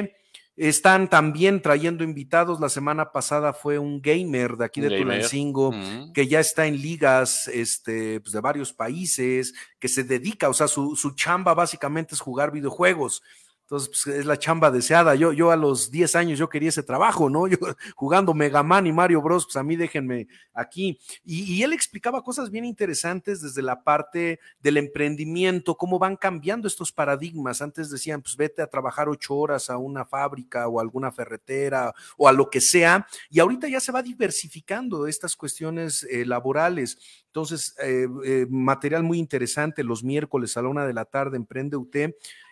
[0.68, 2.60] están también trayendo invitados.
[2.60, 5.72] La semana pasada fue un gamer de aquí de Tulancingo
[6.12, 10.68] que ya está en ligas este, pues, de varios países, que se dedica, o sea,
[10.68, 13.22] su, su chamba básicamente es jugar videojuegos.
[13.70, 15.14] Entonces, pues, es la chamba deseada.
[15.14, 17.46] Yo, yo a los 10 años yo quería ese trabajo, ¿no?
[17.50, 17.56] Yo
[17.94, 20.98] jugando Mega Man y Mario Bros, pues a mí déjenme aquí.
[21.24, 26.90] Y, él explicaba cosas bien interesantes desde la parte del emprendimiento, cómo van cambiando estos
[26.90, 27.62] paradigmas.
[27.62, 31.94] Antes decían, pues vete a trabajar ocho horas a una fábrica o a alguna ferretera
[32.16, 33.06] o a lo que sea.
[33.28, 36.98] Y ahorita ya se va diversificando estas cuestiones eh, laborales.
[37.26, 41.76] Entonces, eh, eh, material muy interesante los miércoles a la una de la tarde, Emprende
[41.76, 41.94] UT.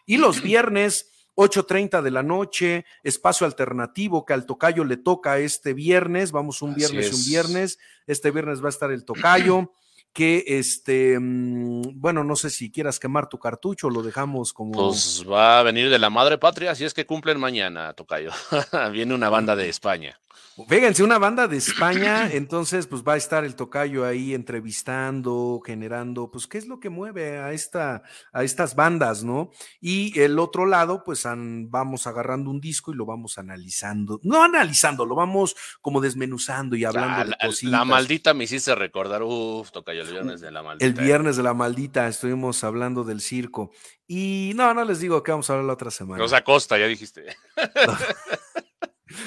[0.09, 5.75] Y los viernes, 8.30 de la noche, espacio alternativo que al tocayo le toca este
[5.75, 6.33] viernes.
[6.33, 7.79] Vamos un viernes y un viernes.
[8.07, 9.71] Este viernes va a estar el tocayo.
[10.15, 14.73] que este, mm, bueno, no sé si quieras quemar tu cartucho, lo dejamos como.
[14.73, 18.31] Pues va a venir de la madre patria, si es que cumplen mañana, Tocayo.
[18.93, 20.19] Viene una banda de España.
[20.67, 26.31] Fíjense, una banda de España, entonces pues va a estar el tocayo ahí entrevistando, generando,
[26.31, 28.03] pues qué es lo que mueve a, esta,
[28.33, 29.51] a estas bandas, ¿no?
[29.81, 35.05] Y el otro lado, pues vamos agarrando un disco y lo vamos analizando, no analizando,
[35.05, 37.73] lo vamos como desmenuzando y hablando de cositas.
[37.73, 40.87] La maldita me hiciste recordar, uff, tocayo, el viernes de la maldita.
[40.87, 43.71] El viernes de la maldita, estuvimos hablando del circo.
[44.07, 46.23] Y no, no les digo que vamos a hablar la otra semana.
[46.23, 47.27] Rosa Costa, ya dijiste.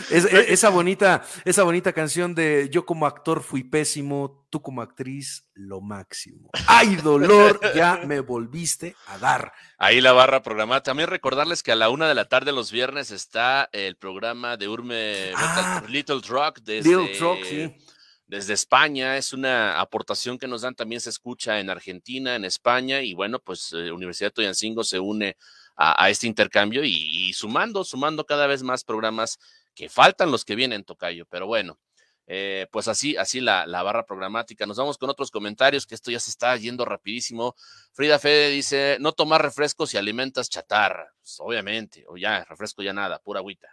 [0.10, 5.82] Esa, bonita, esa bonita canción de yo como actor fui pésimo, tú como actriz lo
[5.82, 6.50] máximo.
[6.68, 7.60] ¡Ay, dolor!
[7.76, 9.54] Ya me volviste a dar.
[9.78, 10.84] Ahí la barra programada.
[10.84, 14.68] También recordarles que a la una de la tarde los viernes está el programa de
[14.68, 15.82] Urme ah.
[15.88, 17.74] Little Truck desde, Little Truck, sí.
[18.28, 19.18] desde España.
[19.18, 20.76] Es una aportación que nos dan.
[20.76, 23.02] También se escucha en Argentina, en España.
[23.02, 25.38] Y bueno, pues eh, Universidad de Toyancingo se une
[25.82, 29.40] a, este intercambio y, sumando, sumando cada vez más programas
[29.76, 31.26] que faltan los que vienen, Tocayo.
[31.28, 31.80] Pero bueno,
[32.28, 34.66] eh, pues así, así la, la, barra programática.
[34.66, 37.56] Nos vamos con otros comentarios, que esto ya se está yendo rapidísimo.
[37.94, 41.14] Frida Fede dice, no tomar refrescos y alimentas chatarra.
[41.20, 43.68] Pues obviamente, o ya, refresco ya nada, pura agüita.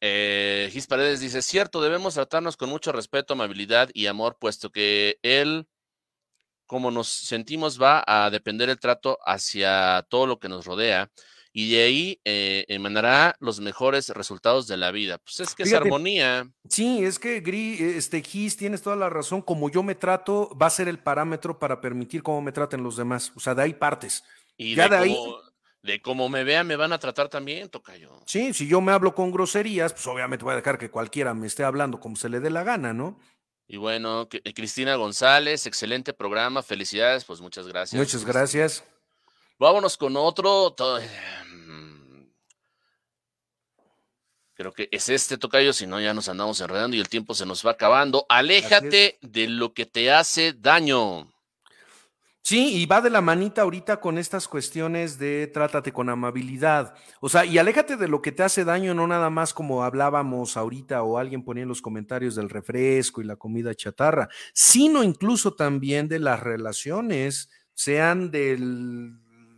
[0.00, 5.18] Eh, Gis Paredes dice, cierto, debemos tratarnos con mucho respeto, amabilidad y amor, puesto que
[5.22, 5.68] él
[6.70, 11.10] cómo nos sentimos va a depender el trato hacia todo lo que nos rodea
[11.52, 15.18] y de ahí eh, emanará los mejores resultados de la vida.
[15.18, 16.48] Pues es que es armonía.
[16.68, 19.42] Sí, es que Gris, este Gis, tienes toda la razón.
[19.42, 22.96] Como yo me trato, va a ser el parámetro para permitir cómo me traten los
[22.96, 23.32] demás.
[23.34, 24.22] O sea, de ahí partes.
[24.56, 25.16] Y ya de, ahí.
[25.82, 28.20] de cómo me vean, me van a tratar también, Tocayo.
[28.26, 31.46] Sí, si yo me hablo con groserías, pues obviamente voy a dejar que cualquiera me
[31.48, 33.18] esté hablando como se le dé la gana, ¿no?
[33.66, 37.98] Y bueno, eh, Cristina González, excelente programa, felicidades, pues muchas gracias.
[37.98, 38.84] Muchas gracias.
[39.60, 40.74] Vámonos con otro.
[41.52, 42.22] Mm,
[44.54, 47.44] creo que es este tocayo, si no ya nos andamos enredando y el tiempo se
[47.44, 48.24] nos va acabando.
[48.30, 51.30] Aléjate de lo que te hace daño.
[52.40, 56.94] Sí, y va de la manita ahorita con estas cuestiones de trátate con amabilidad.
[57.20, 60.56] O sea, y aléjate de lo que te hace daño, no nada más como hablábamos
[60.56, 65.52] ahorita o alguien ponía en los comentarios del refresco y la comida chatarra, sino incluso
[65.52, 68.56] también de las relaciones, sean de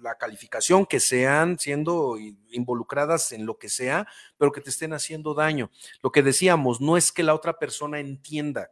[0.03, 2.17] la calificación que sean, siendo
[2.51, 5.71] involucradas en lo que sea, pero que te estén haciendo daño.
[6.03, 8.71] Lo que decíamos, no es que la otra persona entienda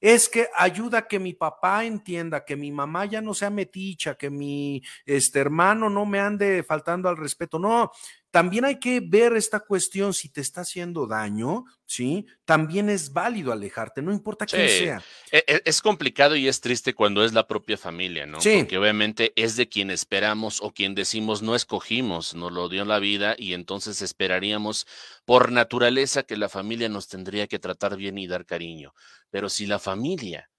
[0.00, 4.14] es que ayuda a que mi papá entienda, que mi mamá ya no sea meticha,
[4.14, 7.58] que mi este, hermano no me ande faltando al respeto.
[7.58, 7.92] No,
[8.30, 12.26] también hay que ver esta cuestión, si te está haciendo daño, ¿sí?
[12.44, 15.02] También es válido alejarte, no importa quién sea.
[15.32, 18.40] E, e, es complicado y es triste cuando es la propia familia, ¿no?
[18.40, 18.58] Sí.
[18.58, 23.00] Porque obviamente es de quien esperamos o quien decimos no escogimos, nos lo dio la
[23.00, 24.86] vida y entonces esperaríamos
[25.24, 28.94] por naturaleza que la familia nos tendría que tratar bien y dar cariño.
[29.30, 30.50] Pero si la familia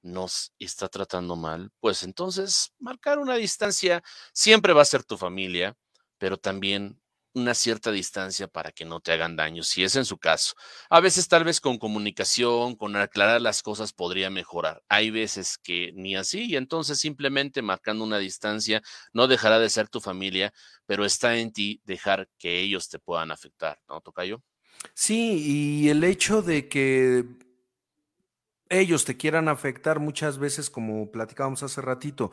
[0.00, 4.02] nos está tratando mal, pues entonces marcar una distancia
[4.32, 5.76] siempre va a ser tu familia,
[6.18, 7.01] pero también
[7.34, 10.54] una cierta distancia para que no te hagan daño, si es en su caso.
[10.90, 14.82] A veces tal vez con comunicación, con aclarar las cosas podría mejorar.
[14.88, 19.88] Hay veces que ni así y entonces simplemente marcando una distancia no dejará de ser
[19.88, 20.52] tu familia,
[20.86, 24.42] pero está en ti dejar que ellos te puedan afectar, ¿no, Tocayo?
[24.94, 27.24] Sí, y el hecho de que
[28.68, 32.32] ellos te quieran afectar muchas veces, como platicábamos hace ratito,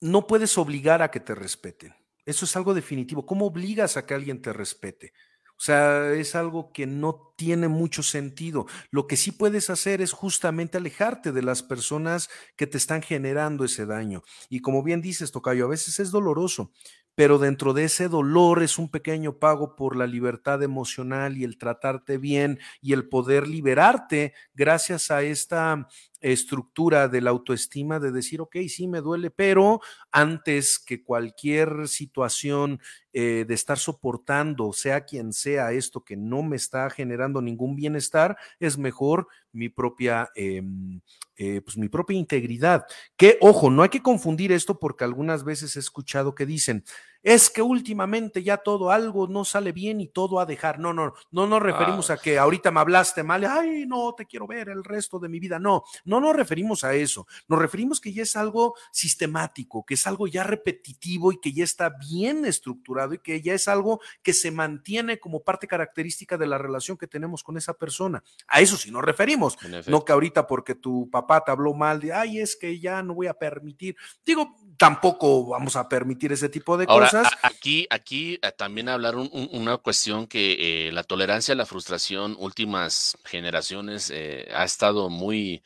[0.00, 1.94] no puedes obligar a que te respeten
[2.26, 3.24] eso es algo definitivo.
[3.24, 5.12] ¿Cómo obligas a que alguien te respete?
[5.58, 8.66] O sea, es algo que no tiene mucho sentido.
[8.90, 13.64] Lo que sí puedes hacer es justamente alejarte de las personas que te están generando
[13.64, 14.22] ese daño.
[14.50, 16.72] Y como bien dices, Tocayo, a veces es doloroso,
[17.14, 21.56] pero dentro de ese dolor es un pequeño pago por la libertad emocional y el
[21.56, 25.88] tratarte bien y el poder liberarte gracias a esta
[26.20, 32.80] estructura de la autoestima de decir, ok, sí me duele, pero antes que cualquier situación
[33.12, 38.36] eh, de estar soportando, sea quien sea esto que no me está generando ningún bienestar,
[38.60, 41.00] es mejor mi propia, em,
[41.36, 42.84] eh, pues mi propia integridad.
[43.16, 46.84] Que, ojo, no hay que confundir esto porque algunas veces he escuchado que dicen,
[47.26, 50.78] es que últimamente ya todo algo no sale bien y todo a dejar.
[50.78, 52.12] No, no, no nos referimos ah.
[52.12, 55.40] a que ahorita me hablaste mal, ay, no, te quiero ver el resto de mi
[55.40, 55.58] vida.
[55.58, 57.26] No, no nos referimos a eso.
[57.48, 61.64] Nos referimos que ya es algo sistemático, que es algo ya repetitivo y que ya
[61.64, 66.46] está bien estructurado y que ya es algo que se mantiene como parte característica de
[66.46, 68.22] la relación que tenemos con esa persona.
[68.46, 69.58] A eso sí nos referimos.
[69.88, 73.14] No que ahorita porque tu papá te habló mal de, ay, es que ya no
[73.14, 73.96] voy a permitir.
[74.24, 79.76] Digo, tampoco vamos a permitir ese tipo de cosas aquí, aquí eh, también hablar una
[79.78, 85.62] cuestión que eh, la tolerancia a la frustración últimas generaciones eh, ha estado muy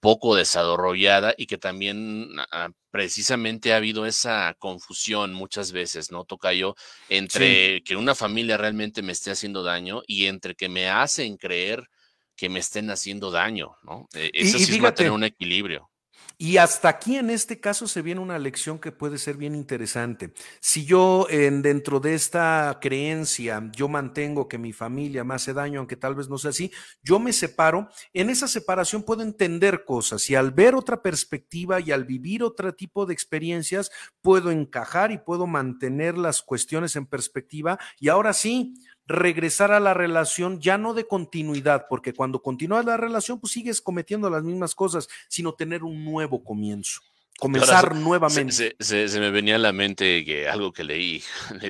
[0.00, 6.24] poco desarrollada y que también ah, precisamente ha habido esa confusión muchas veces, ¿no?
[6.24, 6.74] Toca yo
[7.08, 11.88] entre que una familia realmente me esté haciendo daño y entre que me hacen creer
[12.36, 14.06] que me estén haciendo daño, ¿no?
[14.12, 15.90] eso sí es mantener un equilibrio.
[16.38, 20.34] Y hasta aquí en este caso se viene una lección que puede ser bien interesante.
[20.60, 25.78] Si yo en, dentro de esta creencia yo mantengo que mi familia me hace daño,
[25.78, 26.70] aunque tal vez no sea así,
[27.02, 31.90] yo me separo, en esa separación puedo entender cosas y al ver otra perspectiva y
[31.90, 37.78] al vivir otro tipo de experiencias, puedo encajar y puedo mantener las cuestiones en perspectiva
[37.98, 38.74] y ahora sí,
[39.06, 43.80] regresar a la relación ya no de continuidad, porque cuando continúas la relación, pues sigues
[43.80, 47.00] cometiendo las mismas cosas, sino tener un nuevo comienzo,
[47.38, 48.74] comenzar nuevamente.
[48.78, 51.22] Se, me venía a la mente que algo que leí.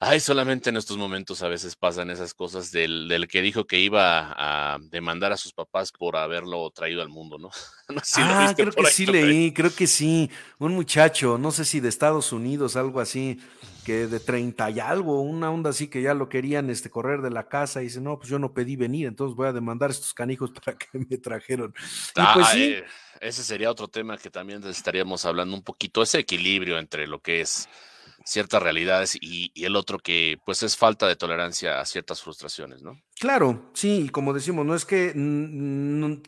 [0.00, 3.80] Ay, solamente en estos momentos a veces pasan esas cosas del, del, que dijo que
[3.80, 7.50] iba a demandar a sus papás por haberlo traído al mundo, ¿no?
[8.18, 10.30] ah, creo que sí leí, creo que sí.
[10.58, 13.40] Un muchacho, no sé si de Estados Unidos, algo así,
[13.84, 17.30] que de 30 y algo, una onda así que ya lo querían este, correr de
[17.30, 19.94] la casa y dice, no, pues yo no pedí venir, entonces voy a demandar a
[19.94, 21.74] estos canijos para que me trajeron.
[22.14, 22.62] y pues sí.
[22.62, 22.84] Eh,
[23.20, 27.40] ese sería otro tema que también estaríamos hablando un poquito, ese equilibrio entre lo que
[27.40, 27.68] es
[28.28, 33.00] ciertas realidades y, el otro que pues es falta de tolerancia a ciertas frustraciones, ¿no?
[33.18, 35.12] Claro, sí, como decimos, no es que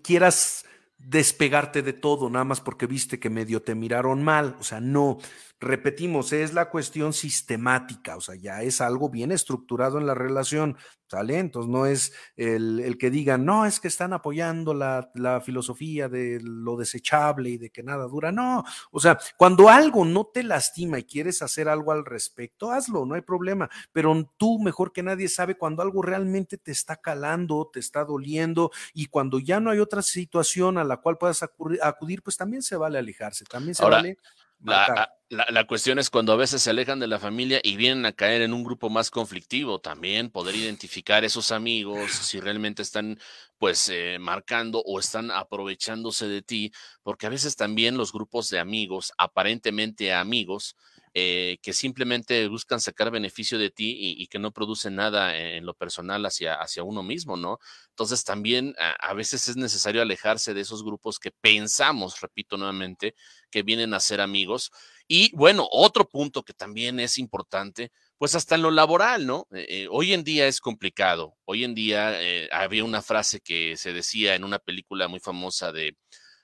[0.02, 0.64] quieras
[0.98, 5.18] despegarte de todo nada más porque viste que medio te miraron mal, o sea, no,
[5.60, 10.78] repetimos, es la cuestión sistemática, o sea, ya es algo bien estructurado en la relación,
[11.06, 11.38] ¿sale?
[11.38, 16.40] Entonces no es el, que digan, no, es que están apoyando la, la, filosofía de
[16.42, 20.98] lo desechable y de que nada dura, no, o sea, cuando algo no te lastima
[20.98, 25.28] y quieres hacer algo al respecto, hazlo, no hay problema, pero tú mejor que nadie
[25.28, 29.78] sabe cuando algo realmente te está calando, te está doliendo y cuando ya no hay
[29.78, 34.16] otra situación a la cual puedas acudir, pues también se vale alejarse, también se vale
[34.62, 38.12] la, la, cuestión es cuando a veces se alejan de la familia y vienen a
[38.12, 43.18] caer en un grupo más conflictivo, también poder identificar esos amigos, si realmente están
[43.56, 48.58] pues eh, marcando o están aprovechándose de ti, porque a veces también los grupos de
[48.58, 50.76] amigos, aparentemente amigos,
[51.12, 55.74] eh, que simplemente buscan sacar beneficio de ti y, que no producen nada en, lo
[55.74, 57.58] personal hacia, hacia uno mismo, ¿no?
[57.88, 63.16] Entonces también a, veces es necesario alejarse de esos grupos que pensamos, repito nuevamente,
[63.50, 64.70] que vienen a ser amigos.
[65.08, 69.46] Y bueno, otro punto que también es importante, pues hasta en lo laboral, ¿no?
[69.52, 71.36] Eh, eh, hoy en día es complicado.
[71.44, 72.18] Hoy en día
[72.52, 75.96] había una frase que se decía en una película muy famosa de,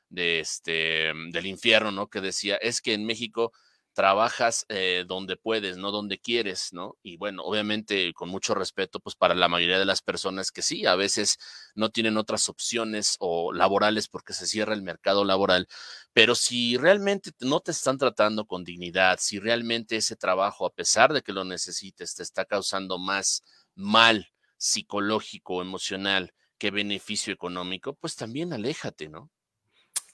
[0.08, 2.08] de este, del infierno, ¿no?
[2.08, 3.52] Que decía, es que en México
[3.96, 6.98] trabajas eh, donde puedes, no donde quieres, ¿no?
[7.02, 10.84] Y bueno, obviamente con mucho respeto, pues para la mayoría de las personas que sí,
[10.84, 11.38] a veces
[11.74, 15.66] no tienen otras opciones o laborales porque se cierra el mercado laboral,
[16.12, 21.14] pero si realmente no te están tratando con dignidad, si realmente ese trabajo, a pesar
[21.14, 23.44] de que lo necesites, te está causando más
[23.74, 24.28] mal
[24.58, 29.30] psicológico, emocional que beneficio económico, pues también aléjate, ¿no?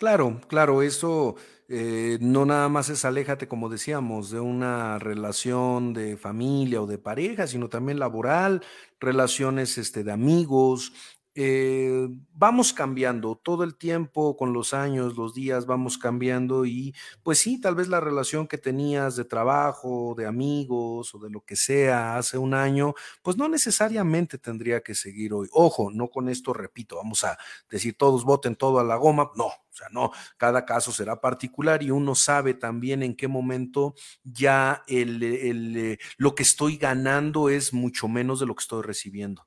[0.02, 1.36] Claro, claro, eso
[1.68, 6.98] eh, no nada más es aléjate, como decíamos, de una relación de familia o de
[6.98, 8.62] pareja, sino también laboral,
[8.98, 10.92] relaciones este, de amigos,
[11.34, 17.38] eh, vamos cambiando todo el tiempo, con los años, los días, vamos cambiando y pues
[17.38, 21.56] sí, tal vez la relación que tenías de trabajo, de amigos o de lo que
[21.56, 25.48] sea hace un año, pues no necesariamente tendría que seguir hoy.
[25.52, 27.38] Ojo, no con esto repito, vamos a
[27.70, 31.82] decir todos voten todo a la goma, no, o sea, no, cada caso será particular
[31.82, 37.72] y uno sabe también en qué momento ya el, el, lo que estoy ganando es
[37.72, 39.46] mucho menos de lo que estoy recibiendo.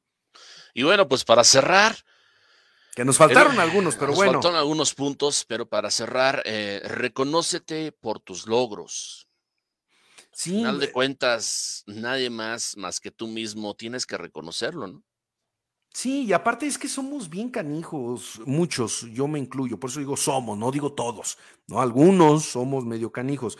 [0.75, 1.95] Y bueno, pues para cerrar.
[2.93, 4.33] Que nos faltaron algunos, pero bueno.
[4.33, 9.27] Nos faltaron algunos puntos, pero para cerrar, eh, reconócete por tus logros.
[10.33, 10.51] Sí.
[10.51, 15.03] Al final de cuentas, nadie más más que tú mismo tienes que reconocerlo, ¿no?
[15.93, 20.17] Sí, y aparte es que somos bien canijos, muchos, yo me incluyo, por eso digo
[20.17, 21.79] somos, no digo todos, ¿no?
[21.79, 23.57] Algunos somos medio canijos.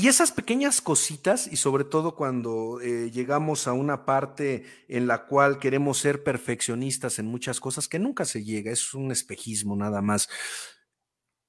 [0.00, 5.26] Y esas pequeñas cositas, y sobre todo cuando eh, llegamos a una parte en la
[5.26, 10.00] cual queremos ser perfeccionistas en muchas cosas, que nunca se llega, es un espejismo nada
[10.00, 10.28] más.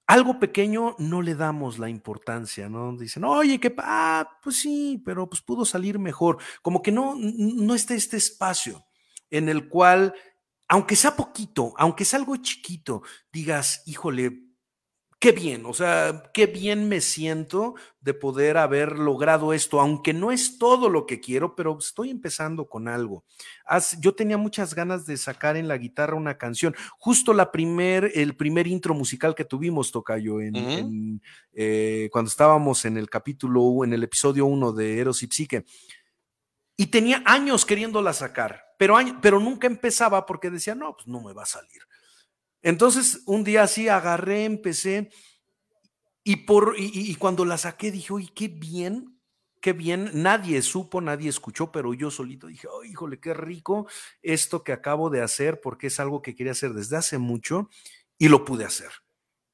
[0.07, 2.97] Algo pequeño no le damos la importancia, ¿no?
[2.97, 6.39] Dicen, oye, qué, ah, pues sí, pero pues pudo salir mejor.
[6.63, 8.83] Como que no, no está este espacio
[9.29, 10.15] en el cual,
[10.67, 14.48] aunque sea poquito, aunque sea algo chiquito, digas, híjole,
[15.19, 20.31] qué bien, o sea, qué bien me siento de poder haber logrado esto, aunque no
[20.31, 23.25] es todo lo que quiero, pero estoy empezando con algo.
[23.99, 26.73] yo tenía muchas ganas de sacar en la guitarra una canción.
[26.97, 32.97] Justo la primer, el primer intro musical que tuvimos, Tocayo, en, eh, cuando estábamos en
[32.97, 35.65] el capítulo, en el episodio 1 de Eros y Psique.
[36.77, 41.33] Y tenía años queriéndola sacar, pero, pero nunca empezaba porque decía, no, pues no me
[41.33, 41.88] va a salir.
[42.61, 45.09] Entonces, un día así agarré, empecé
[46.23, 49.19] y, por, y, cuando la saqué dije, oye, qué bien,
[49.61, 50.11] qué bien.
[50.13, 53.87] Nadie supo, nadie escuchó, pero yo solito dije, oh, híjole, qué rico
[54.21, 57.69] esto que acabo de hacer porque es algo que quería hacer desde hace mucho
[58.17, 58.91] y lo pude hacer.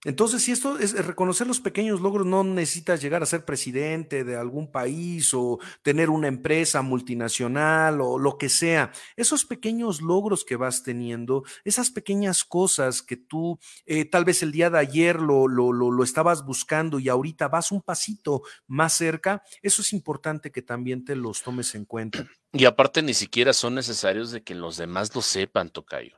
[0.05, 4.37] Entonces, si esto es reconocer los pequeños logros, no necesitas llegar a ser presidente de
[4.37, 8.91] algún país o tener una empresa multinacional o lo que sea.
[9.15, 14.51] Esos pequeños logros que vas teniendo, esas pequeñas cosas que tú eh, tal vez el
[14.51, 18.93] día de ayer lo, lo, lo, lo estabas buscando y ahorita vas un pasito más
[18.93, 22.27] cerca, eso es importante que también te los tomes en cuenta.
[22.53, 26.17] Y aparte ni siquiera son necesarios de que los demás lo sepan, Tocayo.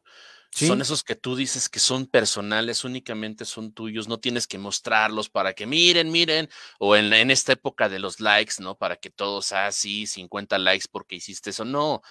[0.52, 5.30] Son esos que tú dices que son personales, únicamente son tuyos, no tienes que mostrarlos
[5.30, 8.76] para que miren, miren, o en, en esta época de los likes, ¿no?
[8.76, 11.64] Para que todos, ah, sí, 50 likes porque hiciste eso.
[11.64, 12.02] No,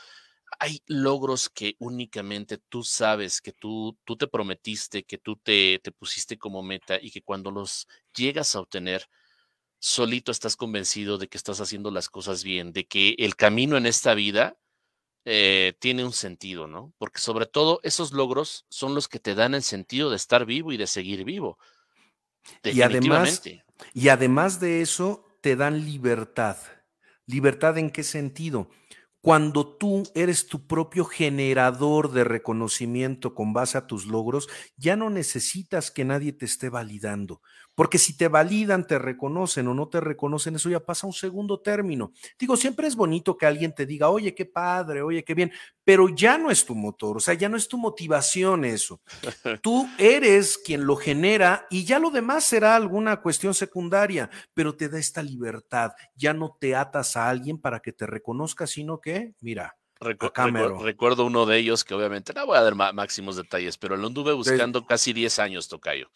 [0.59, 5.93] hay logros que únicamente tú sabes, que tú, tú te prometiste, que tú te, te
[5.93, 9.09] pusiste como meta y que cuando los llegas a obtener,
[9.79, 13.87] solito estás convencido de que estás haciendo las cosas bien, de que el camino en
[13.87, 14.57] esta vida
[15.29, 16.95] eh, tiene un sentido, ¿no?
[16.99, 20.71] Porque sobre todo esos logros son los que te dan el sentido de estar vivo
[20.73, 21.59] y de seguir vivo.
[22.63, 23.43] Y además,
[23.93, 26.57] y además de eso, te dan libertad.
[27.27, 28.71] ¿Libertad en qué sentido?
[29.21, 34.47] Cuando tú eres tu propio generador de reconocimiento con base a tus logros,
[34.77, 37.43] ya no necesitas que nadie te esté validando.
[37.77, 41.13] Porque si te validan, te reconocen o no te reconocen, eso ya pasa a un
[41.13, 42.11] segundo término.
[42.39, 45.53] Digo, siempre es bonito que alguien te diga, oye, qué padre, oye, qué bien,
[45.85, 49.03] pero ya no es tu motor, o sea, ya no es tu motivación eso.
[49.63, 54.89] Tú eres quien lo genera y ya lo demás será alguna cuestión secundaria, pero te
[54.89, 55.93] da esta libertad.
[56.15, 59.77] Ya no te atas a alguien para que te reconozca, sino que, mira,
[60.79, 64.33] recuerdo uno de ellos que obviamente no voy a dar máximos detalles, pero lo anduve
[64.33, 66.11] buscando casi 10 años, Tocayo.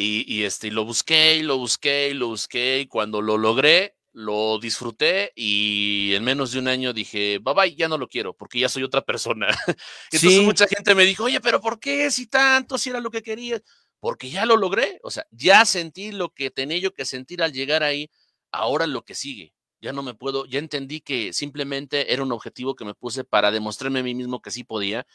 [0.00, 4.60] Y, este, lo busqué y lo busqué y lo busqué y cuando lo logré, lo
[4.60, 8.60] disfruté y en menos de un año dije, bye bye, ya no lo quiero porque
[8.60, 9.48] ya soy otra persona.
[10.12, 13.24] Entonces mucha gente me dijo, oye, pero ¿por qué si tanto, si era lo que
[13.24, 13.60] quería?
[13.98, 17.52] Porque ya lo logré, o sea, ya sentí lo que tenía yo que sentir al
[17.52, 18.08] llegar ahí,
[18.52, 19.52] ahora lo que sigue.
[19.80, 23.50] Ya no me puedo, ya entendí que simplemente era un objetivo que me puse para
[23.50, 25.08] demostrarme a mí mismo que sí podía,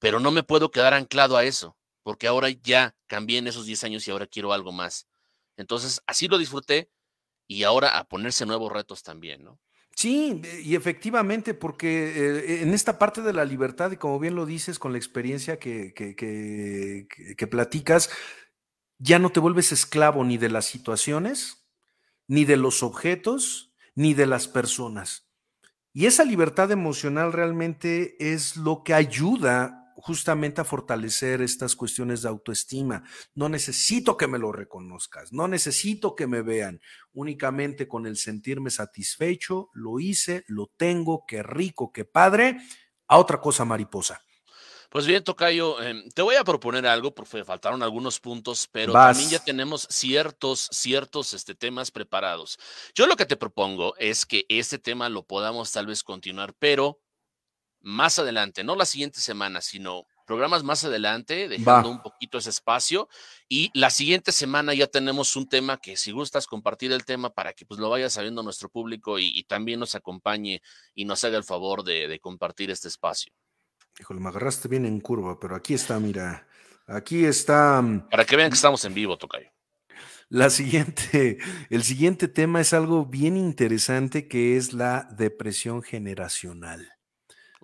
[0.00, 1.77] pero no me puedo quedar anclado a eso
[2.08, 5.06] porque ahora ya cambié en esos 10 años y ahora quiero algo más.
[5.58, 6.90] Entonces, así lo disfruté
[7.46, 9.60] y ahora a ponerse nuevos retos también, ¿no?
[9.94, 14.46] Sí, y efectivamente, porque eh, en esta parte de la libertad, y como bien lo
[14.46, 18.08] dices, con la experiencia que, que, que, platicas,
[18.96, 21.68] ya no te vuelves esclavo ni de las situaciones,
[22.26, 25.28] ni de los objetos, ni de las personas.
[25.92, 32.28] Y esa libertad emocional realmente es lo que ayuda justamente a fortalecer estas cuestiones de
[32.28, 33.02] autoestima.
[33.34, 36.80] No necesito que me lo reconozcas, no necesito que me vean,
[37.12, 42.58] únicamente con el sentirme satisfecho, lo hice, lo tengo, qué rico, qué padre,
[43.08, 44.22] a otra cosa mariposa.
[44.90, 49.28] Pues bien, Tocayo, em, te voy a proponer algo, porque faltaron algunos puntos, pero también
[49.28, 52.58] ya tenemos ciertos, ciertos este, temas preparados.
[52.94, 57.02] Yo lo que te propongo es que este tema lo podamos tal vez continuar, pero
[57.80, 63.08] más adelante, no la siguiente semana, sino programas más adelante, dejando un poquito ese espacio.
[63.48, 67.54] Y la siguiente semana ya tenemos un tema que si gustas compartir el tema para
[67.54, 70.60] que pues lo vaya sabiendo nuestro público y, también nos acompañe
[70.94, 73.32] y nos haga el favor de, compartir este espacio.
[73.98, 76.46] Híjole, me agarraste bien en curva, pero aquí está, mira,
[76.86, 77.80] aquí está.
[77.80, 79.50] Mm, para que vean que estamos en vivo, Tocayo.
[80.28, 81.38] La siguiente,
[81.70, 86.97] el siguiente tema es algo bien interesante que es la depresión generacional.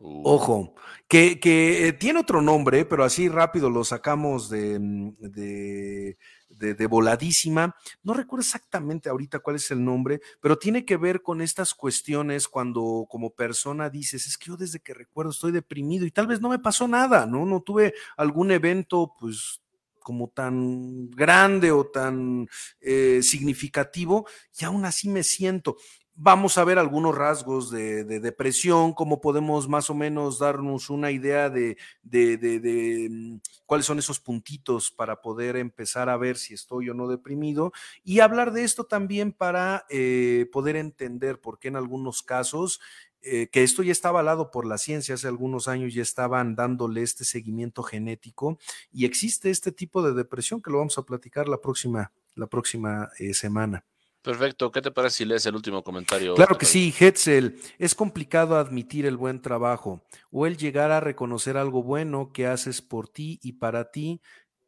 [0.06, 0.74] Ojo,
[1.08, 6.18] que, que, tiene otro nombre, pero así rápido lo sacamos de, mm, de,
[6.50, 7.74] de, voladísima.
[8.02, 12.48] No recuerdo exactamente ahorita cuál es el nombre, pero tiene que ver con estas cuestiones
[12.48, 16.38] cuando como persona dices, es que yo desde que recuerdo estoy deprimido y tal vez
[16.38, 17.46] no me pasó nada, ¿no?
[17.46, 19.62] No tuve algún evento, pues
[20.00, 22.46] como tan grande o tan
[22.82, 24.26] eh, significativo
[24.60, 25.78] y aún así me siento
[26.16, 31.50] vamos a ver algunos rasgos de, depresión, cómo podemos más o menos darnos una idea
[31.50, 33.36] de, mm,
[33.66, 37.72] cuáles son esos puntitos para poder empezar a ver si estoy o no deprimido
[38.04, 42.80] y hablar de esto también para eh, poder entender por qué en algunos casos
[43.26, 47.02] eh, que esto ya está avalado por la ciencia, hace algunos años ya estaban dándole
[47.02, 48.58] este seguimiento genético
[48.92, 53.08] y existe este tipo de depresión que lo vamos a platicar la próxima, la próxima
[53.18, 53.86] eh, semana.
[54.24, 54.72] Perfecto.
[54.72, 56.34] ¿Qué te parece si lees el último comentario?
[56.34, 57.60] Claro que sí, Hetzel.
[57.78, 62.80] Es complicado admitir el buen trabajo o el llegar a reconocer algo bueno que haces
[62.80, 64.22] por ti y para ti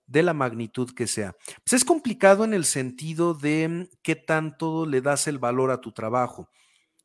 [0.06, 1.34] de la magnitud que sea.
[1.64, 5.80] Pues es complicado en el sentido de mm, qué tanto le das el valor a
[5.80, 6.50] tu trabajo.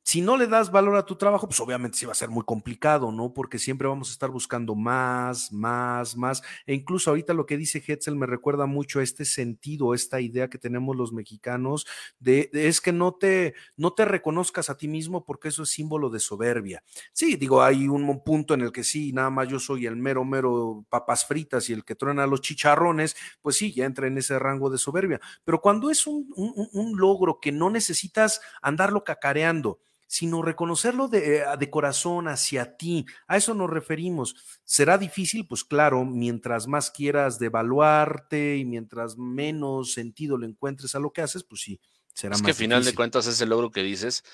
[0.04, 2.44] Si no le das valor a tu trabajo, pues obviamente sí va a ser muy
[2.44, 3.34] complicado, ¿no?
[3.34, 6.42] Porque siempre vamos a estar buscando más, más, más.
[6.66, 10.50] E incluso ahorita lo que dice Hetzel me recuerda mucho a este sentido, esta idea
[10.50, 11.86] que tenemos los mexicanos
[12.20, 16.10] de, es que no te, no te reconozcas a ti mismo porque eso es símbolo
[16.10, 16.84] de soberbia.
[17.14, 20.26] Sí, digo, hay un punto en el que sí, nada más yo soy el mero,
[20.26, 24.40] mero papas fritas y el que truena los chicharrones, pues sí, ya entra en ese
[24.40, 25.22] rango de soberbia.
[25.44, 29.80] Pero cuando es un, un, un logro que no necesitas andarlo cacareando,
[30.12, 33.06] sino reconocerlo de, eh, de, corazón hacia ti.
[33.28, 34.36] A eso nos referimos.
[34.66, 35.48] ¿Será difícil?
[35.48, 41.22] Pues claro, mientras más quieras devaluarte y mientras menos sentido le encuentres a lo que
[41.22, 41.80] haces, pues sí,
[42.14, 44.26] será es más que al final de cuentas ese logro que dices,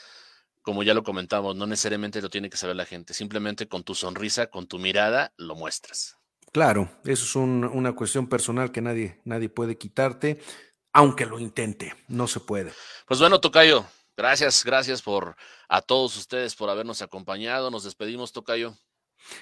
[0.63, 3.93] como ya lo comentamos, no necesariamente lo tiene que saber la gente, simplemente con tu
[3.93, 6.17] sonrisa, con tu mirada, lo muestras.
[6.51, 10.39] Claro, eso es un, una cuestión personal que nadie, nadie puede quitarte,
[10.91, 12.73] aunque lo intente, no se puede.
[13.05, 13.85] Pues bueno, Tocayo,
[14.17, 15.35] Gracias, gracias por
[15.69, 17.69] a todos ustedes por habernos acompañado.
[17.69, 18.75] Nos despedimos, Tocayo.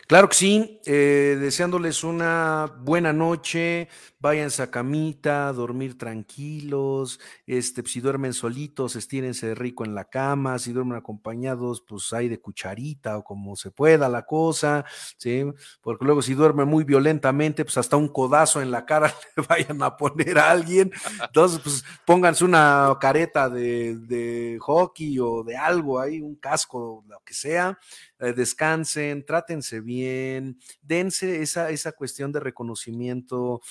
[0.07, 3.87] Claro que sí, eh, deseándoles una buena noche,
[4.19, 10.73] váyanse a camita, dormir tranquilos, este, si duermen solitos, estírense rico en la cama, si
[10.73, 14.85] duermen acompañados, pues hay de cucharita o como se pueda la cosa,
[15.17, 15.43] ¿sí?
[15.81, 19.81] Porque luego si duermen muy violentamente, pues hasta un codazo en la cara le vayan
[19.83, 20.91] a poner a alguien,
[21.23, 27.19] entonces pues pónganse una careta de, de hockey o de algo ahí, un casco, lo
[27.25, 27.77] que sea,
[28.19, 33.61] eh, descansen, trátense bien, dense esa, esa cuestión de reconocimiento,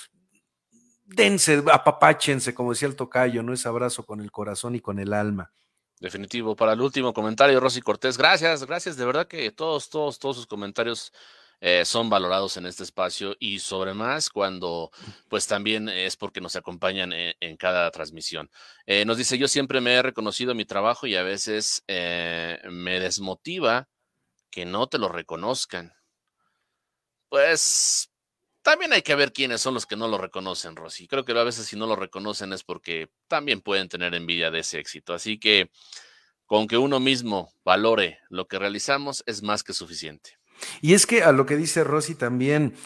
[1.07, 3.55] dense, apapáchense, como decía el tocayo, ¿no?
[3.55, 5.51] Ese abrazo con el corazón y con el alma.
[5.99, 6.55] Definitivo.
[6.55, 8.97] Para el último comentario, Rosy Cortés, gracias, gracias.
[8.99, 11.11] De verdad que todos, todos, todos sus comentarios
[11.61, 14.91] eh, son valorados en este espacio y sobre más cuando
[15.31, 18.51] pues también es porque nos acompañan en, cada transmisión.
[18.85, 23.89] Eh, nos dice, yo siempre me he reconocido mi trabajo y a veces me desmotiva
[24.55, 25.93] que no te lo reconozcan.
[27.29, 28.09] Pues
[28.63, 31.09] también hay que ver quiénes son los que no lo reconocen, Rosy.
[31.09, 34.61] Creo que a veces si no lo reconocen es porque también pueden tener envidia de
[34.61, 35.13] ese éxito.
[35.13, 35.73] Así que
[36.47, 40.39] con que uno mismo valore lo que realizamos es más que suficiente.
[40.81, 42.77] Y es que a lo que dice Rosy también,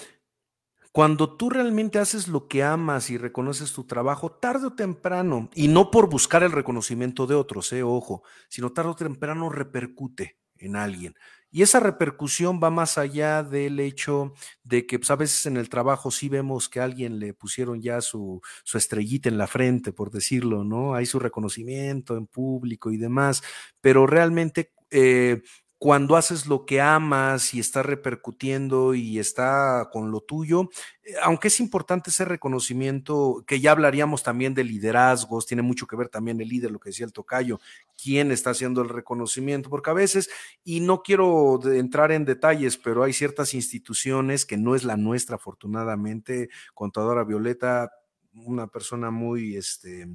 [0.91, 5.69] cuando tú realmente haces lo que amas y reconoces tu trabajo, tarde o temprano, y
[5.69, 10.77] no por buscar el reconocimiento de otros, eh, ojo, sino tarde o temprano repercute en
[10.77, 11.15] alguien.
[11.51, 14.35] Y esa repercusión va más allá del hecho
[14.65, 17.81] de que pues, a veces en el trabajo sí vemos que a alguien le pusieron
[17.81, 18.41] ya su,
[18.75, 20.95] estrellita en la frente, por decirlo, ¿no?
[20.95, 23.43] Hay su reconocimiento en público y demás,
[23.81, 25.43] pero realmente eh,
[25.79, 30.71] cuando haces lo que amas y está repercutiendo y está con lo tuyo,
[31.05, 35.95] eh, aunque es importante ese reconocimiento, que ya hablaríamos también de liderazgos, tiene mucho que
[35.95, 37.61] ver también el líder, lo que decía el tocayo,
[38.03, 40.29] quién está haciendo el reconocimiento, porque a veces,
[40.65, 45.37] y no quiero entrar en detalles, pero hay ciertas instituciones que no es la nuestra,
[45.37, 47.93] afortunadamente, contadora Violeta,
[48.33, 50.09] una persona muy, este,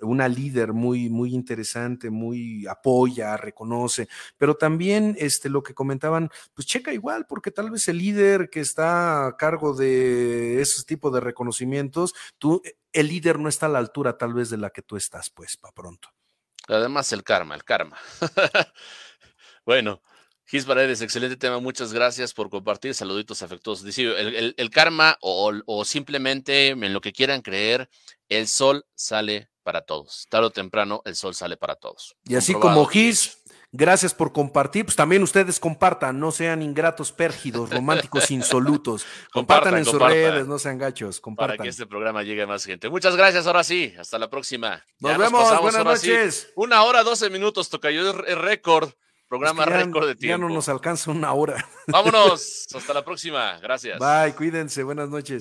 [0.00, 6.66] una líder muy, muy interesante, muy apoya, reconoce, pero también este, lo que comentaban, pues
[6.66, 11.20] checa igual, porque tal vez el líder que está a cargo de ese tipo de
[11.20, 12.62] reconocimientos, tú,
[12.92, 15.56] el líder no está a la altura tal vez de la que tú estás, pues,
[15.56, 16.08] para pronto.
[16.68, 17.96] Además, el karma, el karma.
[19.64, 20.02] bueno,
[20.50, 23.84] Gis Paredes, excelente tema, muchas gracias por compartir, saluditos afectuosos.
[23.84, 27.90] Dice, el, el, el karma o, o, simplemente en lo que quieran creer,
[28.30, 30.26] el sol sale para todos.
[30.30, 32.16] Tarde o temprano, el sol sale para todos.
[32.24, 33.42] Y así como Gis,
[33.72, 39.04] gracias por compartir, pues también ustedes compartan, no sean ingratos, pérgidos, románticos, insolutos.
[39.30, 40.08] Compartan, compartan en compartan.
[40.08, 41.56] sus redes, no sean gachos, compartan.
[41.58, 42.88] Para que este programa llegue a más gente.
[42.88, 44.82] Muchas gracias, ahora sí, hasta la próxima.
[44.98, 46.34] Nos ya vemos, nos buenas noches.
[46.36, 46.52] Sí.
[46.56, 48.94] Una hora, doce minutos, toca yo el récord.
[49.28, 50.42] Programa es que ya, récord de tiempo.
[50.42, 51.68] Ya no nos alcanza una hora.
[51.86, 52.66] Vámonos.
[52.74, 53.58] Hasta la próxima.
[53.60, 53.98] Gracias.
[53.98, 54.34] Bye.
[54.34, 54.82] Cuídense.
[54.82, 55.36] Buenas noches.